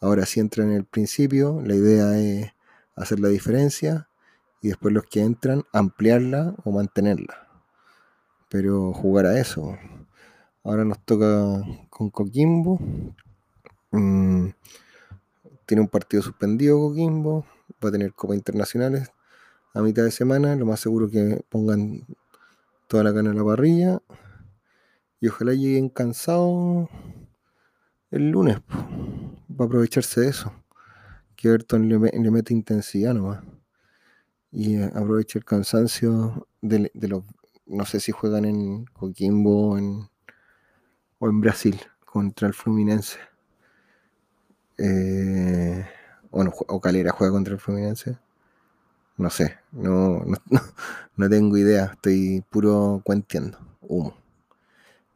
Ahora 0.00 0.26
si 0.26 0.40
entran 0.40 0.70
en 0.70 0.76
el 0.76 0.84
principio, 0.84 1.62
la 1.64 1.76
idea 1.76 2.18
es 2.18 2.52
hacer 2.96 3.20
la 3.20 3.28
diferencia 3.28 4.08
y 4.60 4.68
después 4.68 4.92
los 4.92 5.04
que 5.04 5.20
entran 5.20 5.62
ampliarla 5.72 6.54
o 6.64 6.72
mantenerla. 6.72 7.48
Pero 8.48 8.92
jugar 8.92 9.26
a 9.26 9.38
eso. 9.38 9.78
Ahora 10.64 10.84
nos 10.84 10.98
toca 11.04 11.62
con 11.90 12.10
Coquimbo. 12.10 12.80
Mm, 13.92 14.48
tiene 15.64 15.80
un 15.80 15.88
partido 15.88 16.22
suspendido 16.24 16.78
Coquimbo. 16.80 17.46
Va 17.82 17.90
a 17.90 17.92
tener 17.92 18.12
Copa 18.14 18.34
Internacionales 18.34 19.10
a 19.74 19.82
mitad 19.82 20.04
de 20.04 20.10
semana. 20.10 20.56
Lo 20.56 20.64
más 20.64 20.80
seguro 20.80 21.10
que 21.10 21.44
pongan 21.50 22.06
toda 22.88 23.04
la 23.04 23.10
gana 23.10 23.30
en 23.30 23.36
la 23.36 23.44
parrilla. 23.44 24.00
Y 25.20 25.28
ojalá 25.28 25.52
lleguen 25.52 25.88
cansados 25.88 26.88
el 28.14 28.30
lunes 28.30 28.58
va 29.50 29.64
a 29.64 29.66
aprovecharse 29.66 30.20
de 30.20 30.28
eso. 30.28 30.52
Que 31.34 31.48
Everton 31.48 31.88
le, 31.88 31.98
mete 31.98 32.52
intensidad 32.52 33.12
nomás. 33.12 33.42
Y 34.52 34.76
eh, 34.76 34.90
aprovecha 34.94 35.38
el 35.40 35.44
cansancio 35.44 36.46
de, 36.62 36.90
los. 36.94 37.24
No 37.66 37.84
sé 37.86 37.98
si 37.98 38.12
juegan 38.12 38.44
en 38.44 38.84
Coquimbo 38.84 39.76
en, 39.76 40.08
o 41.18 41.28
en 41.28 41.40
Brasil 41.40 41.80
contra 42.04 42.46
el 42.46 42.54
Fluminense. 42.54 43.18
Eh, 44.78 45.84
o 46.30 46.80
Calera 46.80 47.10
juega 47.10 47.32
contra 47.32 47.54
el 47.54 47.60
Fluminense. 47.60 48.18
No 49.16 49.30
sé, 49.30 49.56
no, 49.72 50.24
no, 51.16 51.28
tengo 51.30 51.56
idea, 51.56 51.92
estoy 51.94 52.42
puro 52.50 53.00
cuenteando, 53.04 53.58
humo. 53.82 54.16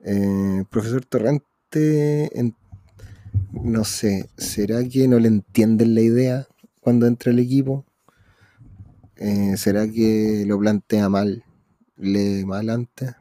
Eh, 0.00 0.64
profesor 0.70 1.04
Torrente, 1.04 2.38
en, 2.38 2.54
no 3.52 3.82
sé, 3.84 4.30
¿será 4.37 4.84
que 4.88 5.08
no 5.08 5.18
le 5.18 5.28
entienden 5.28 5.96
la 5.96 6.02
idea 6.02 6.46
cuando 6.80 7.06
entra 7.06 7.32
el 7.32 7.40
equipo? 7.40 7.84
Eh, 9.16 9.56
¿Será 9.56 9.90
que 9.90 10.44
lo 10.46 10.61
plantea 10.61 11.08
mal, 11.08 11.42
lee 11.96 12.44
mal 12.44 12.70
antes? 12.70 13.16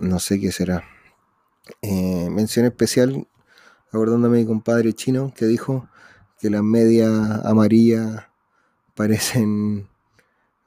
No 0.00 0.18
sé 0.18 0.40
qué 0.40 0.50
será. 0.50 0.82
Eh, 1.82 2.28
mención 2.30 2.66
especial, 2.66 3.28
acordándome 3.92 4.38
de 4.38 4.42
mi 4.42 4.48
compadre 4.48 4.92
chino 4.92 5.32
que 5.36 5.46
dijo 5.46 5.88
que 6.40 6.50
las 6.50 6.64
medias 6.64 7.12
amarillas 7.44 8.24
parecen 8.94 9.88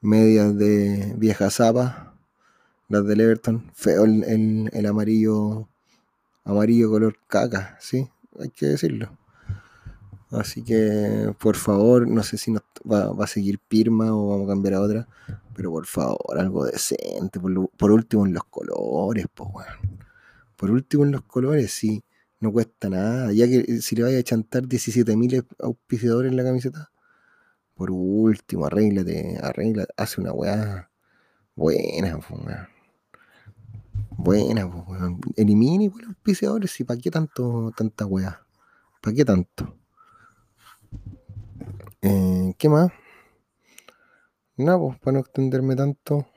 medias 0.02 0.56
de 0.58 1.14
vieja 1.18 1.50
zapa, 1.50 2.14
las 2.90 3.06
del 3.06 3.22
Everton. 3.22 3.72
Feo 3.74 4.06
el, 4.06 4.70
el 4.72 4.86
amarillo 4.86 5.68
amarillo 6.48 6.90
color 6.90 7.18
caca, 7.28 7.78
¿sí? 7.80 8.08
Hay 8.40 8.50
que 8.50 8.68
decirlo. 8.68 9.10
Así 10.32 10.64
que, 10.64 11.34
por 11.40 11.56
favor, 11.56 12.08
no 12.08 12.24
sé 12.24 12.38
si 12.38 12.52
nos 12.52 12.64
va, 12.90 13.12
a 13.24 13.28
seguir 13.28 13.60
Pirma 13.60 14.14
o 14.14 14.30
vamos 14.30 14.46
a 14.46 14.50
cambiar 14.50 14.76
a 14.76 14.82
otra, 14.82 15.08
pero 15.56 15.72
por 15.72 15.86
favor, 15.86 16.38
algo 16.38 16.66
decente. 16.66 17.40
Por, 17.40 17.92
último, 17.92 18.26
en 18.26 18.34
los 18.34 18.44
colores, 18.46 19.26
pues, 19.34 19.50
weón. 19.54 20.00
Por 20.56 20.72
último, 20.72 21.06
en 21.06 21.12
los 21.12 21.22
colores, 21.24 21.72
sí, 21.72 22.04
no 22.40 22.52
cuesta 22.52 22.90
nada. 22.90 23.32
Ya 23.32 23.48
que 23.48 23.82
si 23.82 23.96
le 23.96 24.04
vaya 24.04 24.20
a 24.20 24.24
chantar 24.24 24.64
17.000 24.64 25.46
auspiciadores 25.60 26.32
en 26.32 26.38
la 26.38 26.44
camiseta, 26.44 26.92
por 27.78 27.92
último, 27.92 28.66
arréglate, 28.66 29.38
arréglate, 29.42 29.94
hace 29.98 30.20
una 30.20 30.34
weá 30.34 30.90
buena, 31.56 32.18
pues, 32.18 32.42
weón. 32.42 32.68
Buena, 34.18 34.70
pues, 34.72 34.84
weón. 34.88 35.22
Elimine 35.36 35.86
igual 35.86 36.02
los 36.02 36.10
auspiciadores 36.10 36.80
y 36.80 36.84
para 36.84 37.00
qué 37.00 37.12
tanto, 37.12 37.72
tanta 37.78 38.06
weá. 38.08 38.42
¿Para 39.02 39.16
qué 39.16 39.24
tanto? 39.24 39.78
Eh, 42.02 42.56
¿Qué 42.58 42.68
más? 42.68 42.92
Nada, 44.58 44.80
pues, 44.80 44.98
para 45.00 45.14
no 45.14 45.20
extenderme 45.20 45.76
tanto. 45.76 46.28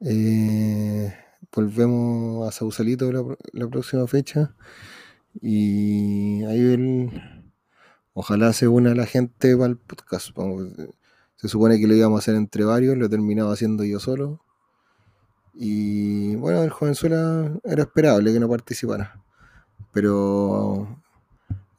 Eh, 0.00 1.14
volvemos 1.54 2.48
a 2.48 2.52
Sausalito 2.52 3.12
la, 3.12 3.22
la, 3.52 3.68
próxima 3.68 4.06
fecha. 4.06 4.54
Y 5.42 6.44
ahí 6.44 6.60
el, 6.60 7.33
ojalá 8.14 8.52
se 8.52 8.68
una 8.68 8.94
la 8.94 9.06
gente 9.06 9.56
para 9.56 9.70
el 9.70 9.76
podcast. 9.76 10.30
se 11.36 11.48
supone 11.48 11.78
que 11.78 11.86
lo 11.86 11.94
íbamos 11.94 12.18
a 12.18 12.20
hacer 12.20 12.34
entre 12.36 12.64
varios, 12.64 12.96
lo 12.96 13.06
he 13.06 13.08
terminado 13.08 13.52
haciendo 13.52 13.84
yo 13.84 14.00
solo. 14.00 14.40
Y 15.54 16.34
bueno, 16.36 16.62
el 16.62 16.70
jovenzuela 16.70 17.52
era 17.64 17.82
esperable 17.82 18.32
que 18.32 18.40
no 18.40 18.48
participara. 18.48 19.22
Pero 19.92 21.02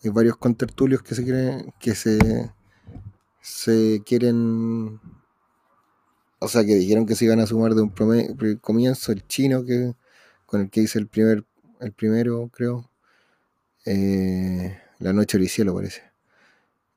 hay 0.03 0.09
varios 0.11 0.37
contertulios 0.37 1.01
que 1.01 1.15
se 1.15 1.23
quieren, 1.23 1.73
que 1.79 1.95
se, 1.95 2.51
se 3.41 4.01
quieren, 4.05 4.99
o 6.39 6.47
sea, 6.47 6.65
que 6.65 6.75
dijeron 6.75 7.05
que 7.05 7.15
se 7.15 7.25
iban 7.25 7.39
a 7.39 7.47
sumar 7.47 7.73
de 7.75 7.81
un 7.81 7.89
comienzo, 8.61 9.11
el 9.11 9.27
chino 9.27 9.65
que 9.65 9.95
con 10.45 10.61
el 10.61 10.69
que 10.69 10.81
hice 10.81 10.99
el 10.99 11.07
primer, 11.07 11.45
el 11.81 11.91
primero, 11.91 12.49
creo, 12.53 12.89
eh, 13.85 14.77
la 14.99 15.13
noche 15.13 15.37
del 15.37 15.49
cielo 15.49 15.73
parece, 15.75 16.03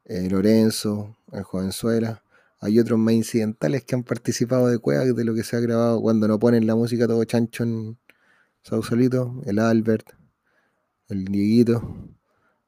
eh, 0.09 0.29
Lorenzo, 0.29 1.16
el 1.33 1.44
jovenzuela, 1.44 2.23
hay 2.61 2.81
otros 2.81 2.99
más 2.99 3.14
incidentales 3.14 3.85
que 3.85 3.94
han 3.94 4.03
participado 4.03 4.66
de 4.66 4.79
Cueva 4.79 5.05
de 5.05 5.25
lo 5.25 5.35
que 5.35 5.44
se 5.44 5.57
ha 5.57 5.61
grabado 5.61 6.01
cuando 6.01 6.27
no 6.27 6.38
ponen 6.38 6.66
la 6.66 6.75
música 6.75 7.07
todo 7.07 7.23
chancho 7.25 7.62
en 7.62 7.99
Sausalito, 8.62 9.40
el 9.47 9.61
Albert, 9.61 10.11
el 11.09 11.25
Dieguito. 11.27 11.83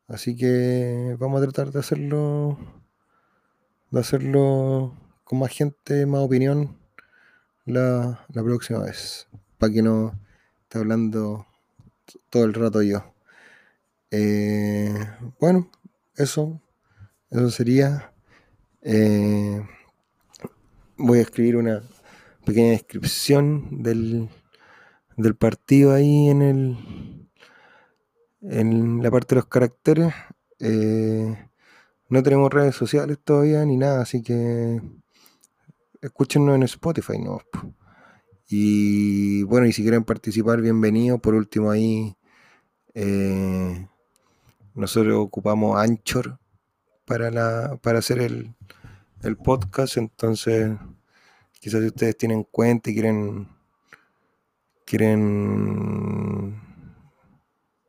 Así 0.07 0.37
que 0.37 1.17
vamos 1.19 1.41
a 1.41 1.45
tratar 1.45 1.73
de 1.73 1.81
hacerlo, 1.81 2.59
de 3.91 4.01
hacerlo 4.01 4.95
con 5.25 5.41
más 5.41 5.51
gente, 5.51 6.07
más 6.07 6.21
opinión 6.21 6.79
la, 7.65 8.25
la 8.33 8.43
próxima 8.43 8.81
vez. 8.81 9.29
Para 9.59 9.73
que 9.73 9.83
no 9.83 10.19
esté 10.63 10.79
hablando 10.79 11.47
todo 12.29 12.45
el 12.45 12.55
rato 12.55 12.83
yo. 12.83 13.13
Eh, 14.11 14.95
bueno, 15.39 15.71
eso, 16.17 16.61
eso 17.31 17.51
sería. 17.51 18.13
Eh, 18.83 19.63
voy 20.97 21.19
a 21.19 21.23
escribir 21.23 21.57
una 21.57 21.83
pequeña 22.45 22.71
descripción 22.71 23.83
del, 23.83 24.29
del 25.17 25.35
partido 25.35 25.93
ahí 25.93 26.29
en 26.29 26.43
el 26.43 27.21
en 28.43 29.03
la 29.03 29.11
parte 29.11 29.35
de 29.35 29.41
los 29.41 29.47
caracteres. 29.47 30.13
Eh, 30.59 31.37
no 32.09 32.23
tenemos 32.23 32.53
redes 32.53 32.75
sociales 32.75 33.19
todavía 33.23 33.65
ni 33.65 33.77
nada, 33.77 34.03
así 34.03 34.23
que 34.23 34.81
escúchenos 36.01 36.55
en 36.55 36.63
Spotify, 36.65 37.19
¿no? 37.19 37.41
Y 38.49 39.45
bueno, 39.45 39.67
y 39.67 39.73
si 39.73 39.83
quieren 39.83 40.05
participar, 40.05 40.61
bienvenido. 40.61 41.19
Por 41.19 41.35
último, 41.35 41.71
ahí 41.71 42.17
eh, 42.95 43.87
nosotros 44.75 45.17
ocupamos 45.19 45.79
Anchor 45.79 46.41
para, 47.11 47.29
la, 47.33 47.77
para 47.83 47.99
hacer 47.99 48.21
el, 48.21 48.55
el 49.25 49.37
podcast, 49.37 49.97
entonces 49.97 50.71
quizás 51.59 51.81
si 51.81 51.89
ustedes 51.89 52.17
tienen 52.17 52.45
cuenta 52.45 52.89
y 52.89 52.95
quieren 52.95 53.49
quieren 54.85 56.63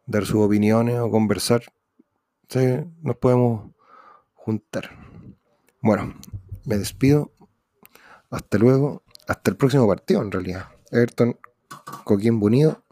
dar 0.08 0.26
sus 0.26 0.38
opiniones 0.38 0.98
o 0.98 1.12
conversar, 1.12 1.62
nos 3.04 3.16
podemos 3.18 3.70
juntar. 4.34 4.90
Bueno, 5.82 6.16
me 6.66 6.80
despido. 6.80 7.32
Hasta 8.32 8.58
luego. 8.58 9.04
Hasta 9.28 9.52
el 9.52 9.58
próximo 9.58 9.88
partido, 9.88 10.24
en 10.24 10.32
realidad. 10.32 10.70
Everton, 10.90 11.40
Coquín 12.06 12.40
Unido. 12.42 12.84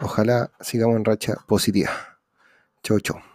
Ojalá 0.00 0.50
sigamos 0.60 0.96
en 0.96 1.06
racha 1.06 1.34
positiva. 1.46 1.90
Chau, 2.82 3.00
chau. 3.00 3.27